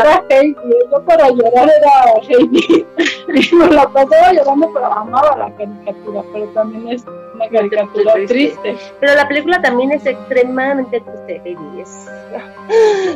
era 0.02 0.24
Heidi, 0.30 0.56
yo 0.92 1.02
para 1.06 1.30
llorar 1.30 1.70
era 1.70 2.20
Heidi. 2.28 2.86
Y 3.52 3.56
me 3.56 3.68
la 3.68 3.88
pasaba 3.88 4.34
llorando, 4.34 4.70
pero 4.74 4.86
amaba 4.86 5.38
la 5.38 5.56
caricatura, 5.56 6.24
pero 6.34 6.46
también 6.48 6.90
es 6.90 7.06
una 7.36 7.50
caricatura 7.50 8.14
triste. 8.14 8.34
triste. 8.34 8.78
Pero 9.00 9.16
la 9.16 9.28
película 9.28 9.62
también 9.62 9.92
es 9.92 10.06
extremadamente 10.06 11.02
triste, 11.02 11.40
baby. 11.40 11.82
Es... 11.82 12.10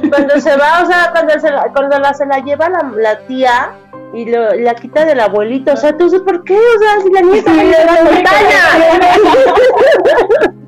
Cuando 0.09 0.39
se 0.39 0.55
va, 0.55 0.84
o 0.84 0.86
sea, 0.86 1.09
cuando, 1.11 1.39
se 1.39 1.49
la, 1.49 1.72
cuando 1.74 1.99
la, 1.99 2.13
se 2.13 2.26
la 2.26 2.39
lleva 2.39 2.70
la, 2.70 2.91
la 2.95 3.20
tía 3.28 3.72
y 4.13 4.26
lo, 4.26 4.53
la 4.55 4.76
quita 4.76 5.05
del 5.05 5.20
abuelito, 5.20 5.74
o 5.74 5.78
sea, 5.78 5.95
tú 5.97 6.05
dices, 6.05 6.22
¿por 6.22 6.43
qué? 6.43 6.55
O 6.55 6.80
sea, 6.80 7.01
si 7.01 7.11
la 7.11 7.22
niña 7.22 7.38
está 7.38 7.51
en 7.51 7.72
la 7.72 8.03
montaña. 8.03 8.59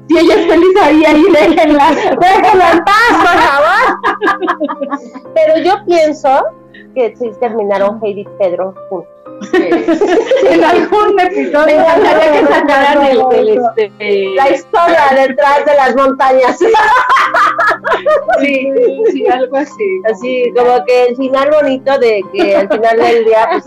Si 0.07 0.17
ella 0.17 0.35
es 0.35 0.47
feliz 0.47 0.75
ahí, 0.81 1.05
ahí, 1.05 1.23
déjenla. 1.31 1.89
Déjala 2.19 2.71
en 2.71 2.83
paz, 2.83 3.11
por 3.11 3.37
favor. 3.47 5.21
Pero 5.33 5.63
yo 5.63 5.85
pienso 5.85 6.45
que 6.93 7.15
sí 7.15 7.31
terminaron 7.39 7.99
Heidi 8.03 8.21
y 8.21 8.27
Pedro 8.37 8.75
juntos. 8.89 9.20
En 10.51 10.63
algún 10.63 11.19
episodio. 11.19 11.65
Me 11.65 11.73
encantaría 11.73 12.31
que 12.31 12.47
sacaran 12.47 13.05
el, 13.07 13.21
el, 13.31 13.59
este, 13.77 14.25
la 14.35 14.49
historia 14.49 15.01
detrás 15.15 15.65
de 15.65 15.75
las 15.75 15.95
montañas. 15.95 16.57
Sí, 18.39 18.71
sí, 19.11 19.27
algo 19.27 19.57
así. 19.57 20.01
Así, 20.11 20.51
como 20.55 20.83
que 20.85 21.05
el 21.09 21.15
final 21.15 21.49
bonito 21.51 21.99
de 21.99 22.23
que 22.33 22.55
al 22.55 22.67
final 22.67 22.97
del 22.97 23.25
día, 23.25 23.47
pues, 23.51 23.65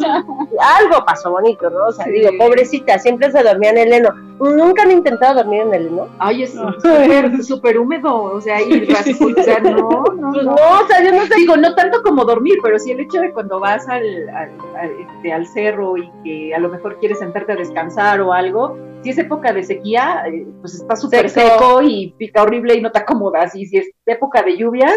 algo 0.60 1.04
pasó 1.04 1.30
bonito, 1.30 1.70
¿no? 1.70 1.86
O 1.88 1.92
sea, 1.92 2.04
Sí. 2.06 2.12
digo, 2.12 2.30
pobrecita, 2.38 2.98
siempre 2.98 3.30
se 3.30 3.42
dormía 3.42 3.70
en 3.70 3.78
el 3.78 3.92
heno. 3.92 4.10
Nunca 4.40 4.82
han 4.82 4.90
intentado 4.90 5.34
dormir 5.42 5.62
en 5.62 5.74
el 5.74 5.86
heno. 5.88 6.08
Ay, 6.18 6.42
es 6.42 6.52
súper, 6.54 7.42
súper 7.44 7.78
húmedo, 7.78 8.14
o 8.22 8.40
sea, 8.40 8.60
y 8.60 8.86
raspo- 8.86 9.34
o 9.38 9.42
sea, 9.42 9.60
no, 9.60 9.70
no, 9.70 10.02
Pues 10.04 10.18
no. 10.18 10.32
no, 10.42 10.52
o 10.54 10.86
sea, 10.88 11.02
yo 11.04 11.12
no 11.12 11.24
sé. 11.26 11.34
Digo, 11.36 11.56
no 11.56 11.74
tanto 11.74 12.02
como 12.02 12.24
dormir, 12.24 12.54
pero 12.62 12.78
sí 12.78 12.90
el 12.90 13.00
hecho 13.00 13.20
de 13.20 13.32
cuando 13.32 13.60
vas 13.60 13.88
al, 13.88 14.02
al, 14.30 14.50
al, 14.78 14.90
este, 15.00 15.32
al 15.32 15.46
cerro 15.46 15.96
y 15.96 16.10
que 16.24 16.54
a 16.54 16.58
lo 16.58 16.68
mejor 16.68 16.98
quieres 16.98 17.20
sentarte 17.20 17.52
a 17.52 17.56
descansar 17.56 18.20
o 18.20 18.32
algo, 18.32 18.76
si 19.02 19.10
es 19.10 19.18
época 19.18 19.52
de 19.52 19.62
sequía, 19.62 20.24
eh, 20.26 20.46
pues 20.60 20.74
está 20.74 20.96
súper 20.96 21.30
Seco. 21.30 21.48
seco 21.48 21.82
y 21.82 22.14
pica 22.18 22.42
horrible 22.42 22.74
y 22.74 22.80
no 22.82 22.90
te 22.90 22.98
acomodas. 22.98 23.54
Y 23.54 23.66
si 23.66 23.78
es 23.78 23.88
época 24.06 24.42
de 24.42 24.56
lluvias, 24.56 24.94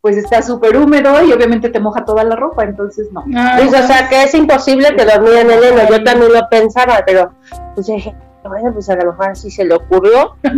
pues 0.00 0.16
está 0.16 0.40
súper 0.42 0.76
húmedo 0.78 1.22
y 1.24 1.32
obviamente 1.32 1.68
te 1.68 1.78
moja 1.78 2.04
toda 2.04 2.24
la 2.24 2.34
ropa, 2.34 2.64
entonces 2.64 3.12
no. 3.12 3.22
Pues, 3.56 3.68
o 3.68 3.86
sea, 3.86 4.08
que 4.08 4.22
es 4.24 4.34
imposible 4.34 4.96
que 4.96 5.04
dormir 5.04 5.34
en 5.34 5.50
el 5.50 5.62
heno. 5.62 5.88
Yo 5.90 6.02
también 6.02 6.32
lo 6.32 6.40
pensaba, 6.50 7.02
pero 7.06 7.32
pues 7.74 7.86
dije, 7.86 8.14
bueno, 8.44 8.72
pues 8.72 8.88
a 8.90 8.96
lo 8.96 9.12
mejor 9.12 9.30
así 9.30 9.50
se 9.50 9.64
le 9.64 9.74
ocurrió. 9.74 10.36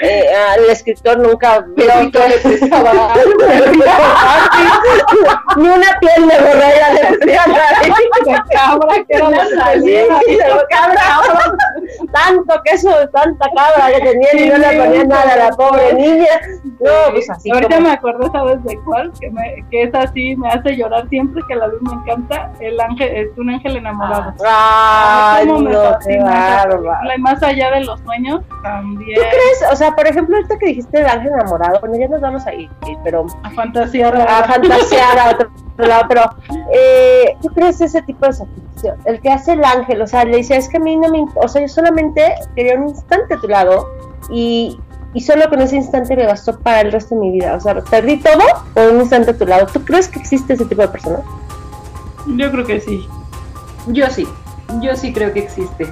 Eh, 0.00 0.26
al 0.54 0.64
escritor 0.70 1.18
nunca 1.18 1.66
le 1.76 2.38
prestaba 2.38 3.14
ni 5.56 5.68
una 5.68 5.98
piel 6.00 6.28
de 6.28 6.38
borrega 6.38 6.92
le 6.92 7.16
de 7.26 7.36
cabra 8.52 8.94
que 9.08 9.16
era 9.16 9.30
la 9.30 9.44
Sí, 9.46 9.54
salida. 9.56 10.20
sí, 10.24 10.34
de 10.36 10.44
cabra. 10.70 11.02
Tanto 12.12 12.60
queso, 12.64 12.90
tanta 13.12 13.46
cabra 13.56 13.90
que 13.92 14.00
tenía 14.00 14.28
y 14.34 14.48
no 14.50 14.58
le 14.58 14.80
ponían 14.80 15.08
nada 15.08 15.32
a 15.32 15.36
la 15.36 15.50
pobre 15.50 15.92
niña. 15.94 16.26
No, 16.80 16.90
pues 17.10 17.28
así 17.30 17.50
Ahorita 17.50 17.76
como- 17.76 17.88
me 17.88 17.94
acuerdo, 17.94 18.30
¿sabes 18.30 18.62
de 18.64 18.78
cuál? 18.84 19.12
Que, 19.20 19.30
me, 19.30 19.64
que 19.70 19.82
es 19.82 19.94
así, 19.94 20.36
me 20.36 20.48
hace 20.48 20.76
llorar 20.76 21.08
siempre 21.08 21.42
que 21.48 21.56
la 21.56 21.66
luz 21.66 21.82
me 21.82 21.92
encanta. 21.92 22.52
El 22.60 22.80
ángel, 22.80 23.08
es 23.16 23.36
un 23.36 23.50
ángel 23.50 23.76
enamorado. 23.76 24.32
Ay, 24.46 25.46
Cómo 25.46 25.58
me 25.60 25.70
no, 25.72 25.82
qué 25.82 25.88
fascina 25.88 26.24
bárbaro. 26.68 27.08
Más 27.18 27.42
allá 27.42 27.70
de 27.70 27.84
los 27.84 28.00
sueños, 28.00 28.42
también. 28.62 29.14
¿Tú 29.18 29.20
crees? 29.28 29.72
O 29.72 29.76
sea, 29.76 29.94
por 29.94 30.06
ejemplo, 30.06 30.36
ahorita 30.36 30.58
que 30.58 30.66
dijiste 30.66 31.00
el 31.00 31.06
ángel 31.06 31.32
enamorado, 31.32 31.80
bueno, 31.80 31.96
ya 31.98 32.08
nos 32.08 32.20
vamos 32.20 32.46
a 32.46 32.54
ir, 32.54 32.70
pero 33.04 33.26
A 33.42 33.50
fantasear. 33.50 34.16
a 34.16 34.44
fantasear 34.44 35.18
a 35.18 35.30
otro 35.30 35.50
lado, 35.78 36.04
pero 36.08 36.22
eh, 36.72 37.36
¿tú 37.42 37.48
crees 37.48 37.80
ese 37.80 38.02
tipo 38.02 38.26
de 38.26 38.32
sacrificio? 38.32 38.94
El 39.04 39.20
que 39.20 39.30
hace 39.30 39.52
el 39.52 39.64
ángel, 39.64 40.00
o 40.02 40.06
sea, 40.06 40.24
le 40.24 40.38
dice, 40.38 40.56
es 40.56 40.68
que 40.68 40.76
a 40.76 40.80
mí 40.80 40.96
no 40.96 41.08
me, 41.08 41.24
o 41.34 41.48
sea, 41.48 41.62
yo 41.62 41.68
solamente 41.68 42.34
quería 42.54 42.74
un 42.76 42.88
instante 42.88 43.34
a 43.34 43.40
tu 43.40 43.48
lado 43.48 43.88
y, 44.30 44.78
y 45.14 45.20
solo 45.20 45.48
con 45.48 45.60
ese 45.60 45.76
instante 45.76 46.14
me 46.16 46.26
bastó 46.26 46.58
para 46.60 46.80
el 46.82 46.92
resto 46.92 47.14
de 47.14 47.20
mi 47.20 47.30
vida, 47.32 47.54
o 47.54 47.60
sea, 47.60 47.80
perdí 47.82 48.18
todo 48.18 48.42
por 48.74 48.90
un 48.92 49.00
instante 49.00 49.30
a 49.32 49.36
tu 49.38 49.46
lado. 49.46 49.66
¿Tú 49.72 49.84
crees 49.84 50.08
que 50.08 50.18
existe 50.18 50.54
ese 50.54 50.64
tipo 50.64 50.82
de 50.82 50.88
persona? 50.88 51.20
Yo 52.36 52.50
creo 52.50 52.64
que 52.64 52.80
sí. 52.80 53.08
Yo 53.88 54.06
sí, 54.10 54.28
yo 54.80 54.94
sí 54.96 55.12
creo 55.12 55.32
que 55.32 55.40
existe. 55.40 55.86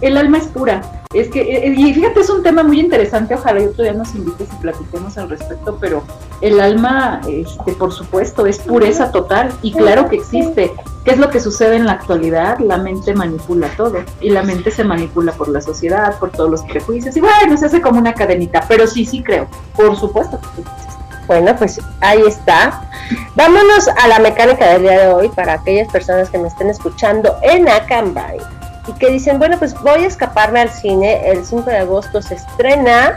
El 0.00 0.16
alma 0.16 0.38
es 0.38 0.46
pura. 0.48 0.82
Es 1.14 1.28
que, 1.28 1.40
eh, 1.40 1.74
y 1.74 1.94
fíjate, 1.94 2.20
es 2.20 2.28
un 2.28 2.42
tema 2.42 2.62
muy 2.62 2.80
interesante. 2.80 3.34
Ojalá 3.34 3.60
y 3.60 3.66
otro 3.66 3.84
día 3.84 3.92
nos 3.94 4.14
invites 4.14 4.48
y 4.52 4.56
platiquemos 4.56 5.16
al 5.16 5.30
respecto. 5.30 5.78
Pero 5.80 6.02
el 6.42 6.60
alma, 6.60 7.20
este, 7.28 7.72
por 7.72 7.92
supuesto, 7.92 8.46
es 8.46 8.58
pureza 8.58 9.10
total 9.10 9.52
y 9.62 9.72
claro 9.72 10.08
que 10.08 10.16
existe. 10.16 10.72
¿Qué 11.04 11.12
es 11.12 11.18
lo 11.18 11.30
que 11.30 11.40
sucede 11.40 11.76
en 11.76 11.86
la 11.86 11.92
actualidad? 11.92 12.58
La 12.58 12.76
mente 12.78 13.14
manipula 13.14 13.68
todo 13.76 14.04
y 14.20 14.30
la 14.30 14.42
mente 14.42 14.70
se 14.70 14.84
manipula 14.84 15.32
por 15.32 15.48
la 15.48 15.60
sociedad, 15.60 16.18
por 16.18 16.32
todos 16.32 16.50
los 16.50 16.62
prejuicios 16.64 17.16
y 17.16 17.20
bueno, 17.20 17.56
se 17.56 17.66
hace 17.66 17.80
como 17.80 17.98
una 17.98 18.12
cadenita. 18.12 18.64
Pero 18.68 18.86
sí, 18.86 19.06
sí 19.06 19.22
creo. 19.22 19.46
Por 19.74 19.96
supuesto 19.96 20.38
que 20.40 20.60
existe. 20.60 20.96
Bueno, 21.26 21.56
pues 21.56 21.80
ahí 22.00 22.22
está. 22.26 22.88
Vámonos 23.34 23.88
a 23.88 24.08
la 24.08 24.18
mecánica 24.18 24.72
del 24.72 24.82
día 24.82 25.06
de 25.06 25.14
hoy 25.14 25.28
para 25.28 25.54
aquellas 25.54 25.90
personas 25.90 26.28
que 26.28 26.38
me 26.38 26.48
estén 26.48 26.68
escuchando 26.68 27.36
en 27.42 27.68
Acambay 27.68 28.38
y 28.86 28.92
que 28.94 29.10
dicen, 29.10 29.38
bueno, 29.38 29.58
pues 29.58 29.74
voy 29.82 30.04
a 30.04 30.06
escaparme 30.06 30.60
al 30.60 30.70
cine. 30.70 31.28
El 31.28 31.44
5 31.44 31.62
de 31.62 31.78
agosto 31.78 32.22
se 32.22 32.34
estrena 32.34 33.14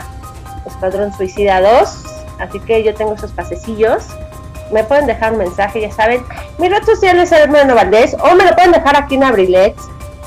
Escuadrón 0.66 1.12
Suicida 1.12 1.60
2, 1.60 2.04
así 2.38 2.60
que 2.60 2.82
yo 2.82 2.94
tengo 2.94 3.14
esos 3.14 3.32
pasecillos. 3.32 4.06
Me 4.72 4.84
pueden 4.84 5.06
dejar 5.06 5.32
un 5.32 5.38
mensaje, 5.38 5.80
ya 5.80 5.90
saben. 5.90 6.22
Mi 6.58 6.68
red 6.68 6.82
social 6.84 7.18
es 7.18 7.32
Hermano 7.32 7.74
Valdés 7.74 8.16
o 8.22 8.34
me 8.34 8.44
lo 8.44 8.54
pueden 8.54 8.72
dejar 8.72 8.96
aquí 8.96 9.16
en 9.16 9.24
Abrilex, 9.24 9.82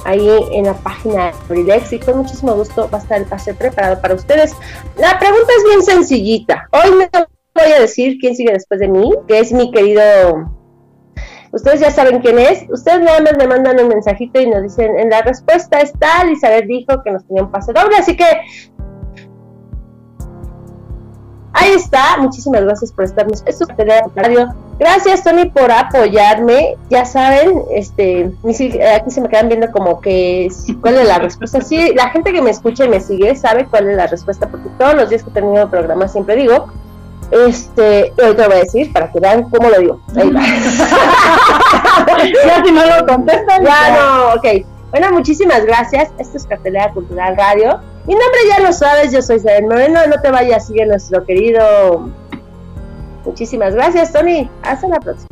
ahí 0.06 0.30
en 0.52 0.66
la 0.66 0.74
página 0.74 1.26
de 1.26 1.34
Abrilex 1.50 1.94
y 1.94 2.00
con 2.00 2.18
muchísimo 2.18 2.54
gusto 2.54 2.90
va 2.90 2.98
a 2.98 3.02
estar 3.02 3.20
el 3.20 3.26
pase 3.26 3.54
preparado 3.54 4.02
para 4.02 4.16
ustedes. 4.16 4.54
La 4.98 5.18
pregunta 5.20 5.48
es 5.58 5.64
bien 5.64 5.84
sencillita. 5.84 6.68
Hoy 6.72 6.92
me 6.92 7.10
voy 7.10 7.72
a 7.72 7.82
decir 7.82 8.18
quién 8.20 8.36
sigue 8.36 8.52
después 8.52 8.80
de 8.80 8.88
mí, 8.88 9.12
que 9.28 9.40
es 9.40 9.52
mi 9.52 9.72
querido. 9.72 10.63
Ustedes 11.54 11.80
ya 11.80 11.92
saben 11.92 12.20
quién 12.20 12.40
es. 12.40 12.66
Ustedes 12.70 13.02
nada 13.02 13.22
más 13.22 13.38
me 13.38 13.48
mandan 13.48 13.80
un 13.80 13.88
mensajito 13.88 14.42
y 14.42 14.50
nos 14.50 14.64
dicen, 14.64 14.98
en 15.00 15.10
la 15.10 15.22
respuesta 15.22 15.80
está, 15.80 16.24
Elizabeth 16.24 16.66
dijo 16.66 17.02
que 17.04 17.12
nos 17.12 17.26
tenía 17.26 17.44
un 17.44 17.52
pase 17.52 17.72
doble, 17.72 17.96
así 17.96 18.18
que 18.18 18.26
Ahí 21.56 21.72
está, 21.74 22.18
muchísimas 22.18 22.64
gracias 22.64 22.92
por 22.92 23.06
estarnos. 23.06 23.44
Esto 23.46 23.66
es 23.78 24.16
Radio. 24.16 24.54
Gracias, 24.80 25.24
Tony, 25.24 25.46
por 25.46 25.72
apoyarme. 25.72 26.76
Ya 26.90 27.06
saben, 27.06 27.62
este, 27.72 28.32
aquí 28.96 29.12
se 29.12 29.22
me 29.22 29.30
quedan 29.30 29.50
viendo 29.50 29.72
como 29.72 30.02
que 30.02 30.50
cuál 30.82 30.96
es 30.96 31.08
la 31.08 31.20
respuesta. 31.20 31.62
Sí, 31.62 31.94
la 31.96 32.10
gente 32.10 32.34
que 32.34 32.42
me 32.42 32.50
escucha 32.50 32.86
y 32.86 32.90
me 32.90 33.00
sigue 33.00 33.36
sabe 33.36 33.66
cuál 33.66 33.88
es 33.88 33.98
la 33.98 34.08
respuesta, 34.08 34.50
porque 34.50 34.68
todos 34.80 34.96
los 34.96 35.10
días 35.10 35.24
que 35.24 35.30
he 35.30 35.34
tenido 35.34 35.70
programa 35.70 36.08
siempre 36.08 36.36
digo, 36.36 36.70
este, 37.32 38.14
te 38.16 38.28
lo 38.28 38.34
voy 38.34 38.58
a 38.58 38.60
decir 38.60 38.94
para 38.94 39.12
que 39.12 39.20
vean 39.20 39.50
cómo 39.50 39.70
lo 39.70 39.80
digo. 39.80 40.02
Ahí 40.16 40.30
va. 40.30 40.42
ya 42.46 42.64
si 42.64 42.72
no 42.72 42.86
lo 42.86 43.06
contestan. 43.06 43.64
Ya, 43.64 43.92
no, 43.92 44.34
ok. 44.34 44.66
Bueno, 44.92 45.12
muchísimas 45.12 45.66
gracias. 45.66 46.12
Esto 46.20 46.38
es 46.38 46.46
Cartelera 46.46 46.94
Cultural 46.94 47.36
Radio. 47.36 47.80
Mi 48.06 48.14
nombre 48.14 48.40
ya 48.48 48.60
lo 48.60 48.74
sabes, 48.74 49.12
yo 49.12 49.22
soy 49.22 49.38
Isabel 49.38 49.64
Moreno. 49.64 50.02
No 50.08 50.22
te 50.22 50.30
vayas, 50.30 50.68
sigue 50.68 50.86
nuestro 50.86 51.26
querido. 51.26 52.12
Muchísimas 53.26 53.74
gracias, 53.74 54.12
Tony. 54.12 54.50
Hasta 54.62 54.88
la 54.88 55.00
próxima. 55.00 55.28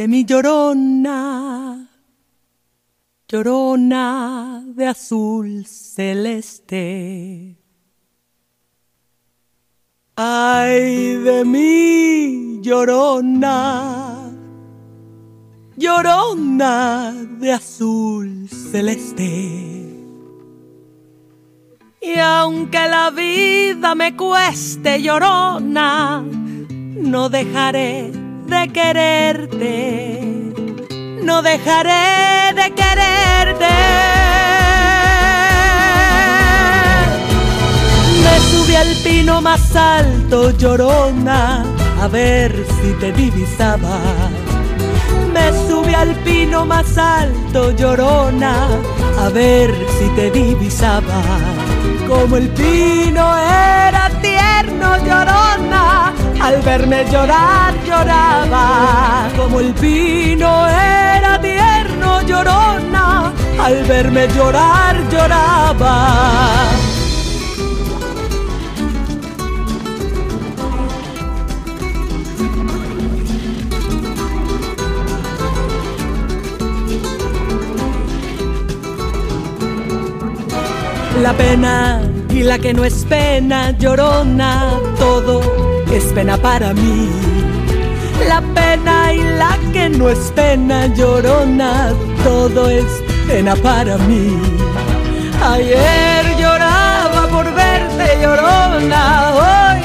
De 0.00 0.08
mi 0.08 0.24
llorona, 0.24 1.86
llorona 3.28 4.64
de 4.64 4.86
azul 4.86 5.66
celeste. 5.66 7.58
Ay 10.16 11.16
de 11.26 11.44
mi 11.44 12.62
llorona, 12.62 14.32
llorona 15.76 17.12
de 17.38 17.52
azul 17.52 18.48
celeste. 18.48 19.32
Y 22.00 22.18
aunque 22.18 22.88
la 22.88 23.10
vida 23.10 23.94
me 23.94 24.16
cueste 24.16 25.02
llorona, 25.02 26.22
no 26.22 27.28
dejaré 27.28 28.19
de 28.50 28.68
quererte, 28.72 30.42
no 31.22 31.40
dejaré 31.40 32.52
de 32.54 32.74
quererte. 32.74 33.76
Me 38.24 38.38
subí 38.50 38.74
al 38.74 38.92
pino 39.04 39.40
más 39.40 39.76
alto, 39.76 40.50
llorona, 40.50 41.64
a 42.02 42.08
ver 42.08 42.52
si 42.80 42.92
te 42.94 43.12
divisaba. 43.12 44.00
Me 45.32 45.52
subí 45.68 45.94
al 45.94 46.16
pino 46.24 46.66
más 46.66 46.98
alto, 46.98 47.70
llorona, 47.70 48.66
a 49.18 49.28
ver 49.28 49.72
si 49.96 50.08
te 50.16 50.28
divisaba. 50.32 51.22
Como 52.08 52.36
el 52.36 52.48
pino 52.48 53.38
era 53.38 54.10
tierno, 54.20 54.96
llorona, 55.06 56.12
al 56.40 56.62
verme 56.62 57.04
llorar 57.10 57.74
lloraba, 57.84 59.28
como 59.36 59.60
el 59.60 59.72
pino 59.74 60.66
era 60.68 61.40
tierno 61.40 62.22
llorona, 62.22 63.32
al 63.60 63.84
verme 63.84 64.26
llorar 64.28 64.96
lloraba. 65.10 66.66
La 81.22 81.34
pena 81.34 82.00
y 82.30 82.42
la 82.42 82.58
que 82.58 82.72
no 82.72 82.82
es 82.84 83.04
pena 83.04 83.72
llorona, 83.72 84.70
todo 84.98 85.69
es 85.92 86.04
pena 86.12 86.36
para 86.36 86.72
mí. 86.72 87.08
La 88.28 88.40
pena 88.54 89.12
y 89.12 89.22
la 89.38 89.58
que 89.72 89.88
no 89.88 90.08
es 90.08 90.30
pena 90.32 90.86
llorona, 90.86 91.92
todo 92.22 92.68
es 92.70 92.84
pena 93.26 93.56
para 93.56 93.96
mí. 93.98 94.38
Ayer 95.42 96.36
lloraba 96.38 97.26
por 97.28 97.46
verte 97.54 98.18
llorona, 98.22 99.32
hoy 99.34 99.80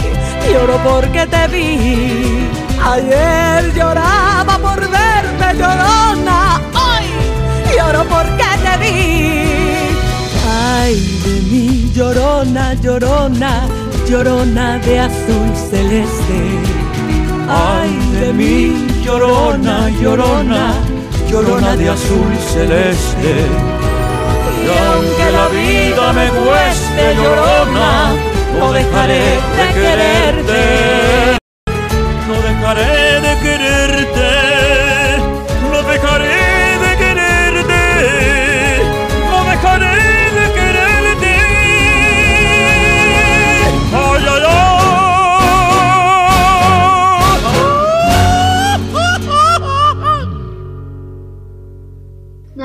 lloro 0.53 0.77
porque 0.83 1.25
te 1.27 1.47
vi. 1.47 2.49
Ayer 2.83 3.73
lloraba 3.73 4.57
por 4.59 4.79
verte 4.81 5.57
llorona, 5.57 6.61
hoy 6.73 7.75
lloro 7.75 8.03
porque 8.03 8.49
te 8.63 8.77
vi. 8.83 9.95
Ay 10.47 10.95
de 11.23 11.41
mí 11.49 11.91
llorona, 11.95 12.73
llorona 12.75 13.84
llorona 14.09 14.77
de 14.79 14.99
azul 14.99 15.49
celeste. 15.69 16.39
Ay 17.49 17.91
de 18.19 18.33
mí, 18.33 18.87
llorona, 19.03 19.89
llorona, 20.01 20.73
llorona 21.29 21.75
de 21.75 21.89
azul 21.89 22.31
celeste. 22.53 23.33
Y 24.63 24.67
aunque 24.89 25.31
la 25.37 25.47
vida 25.49 26.13
me 26.13 26.27
cueste, 26.29 27.15
llorona, 27.15 28.13
no 28.59 28.71
dejaré 28.71 29.25
de 29.57 29.65
quererte. 29.79 31.37
No 32.27 32.35
dejaré 32.41 33.21
de 33.21 33.39
quererte. 33.43 34.54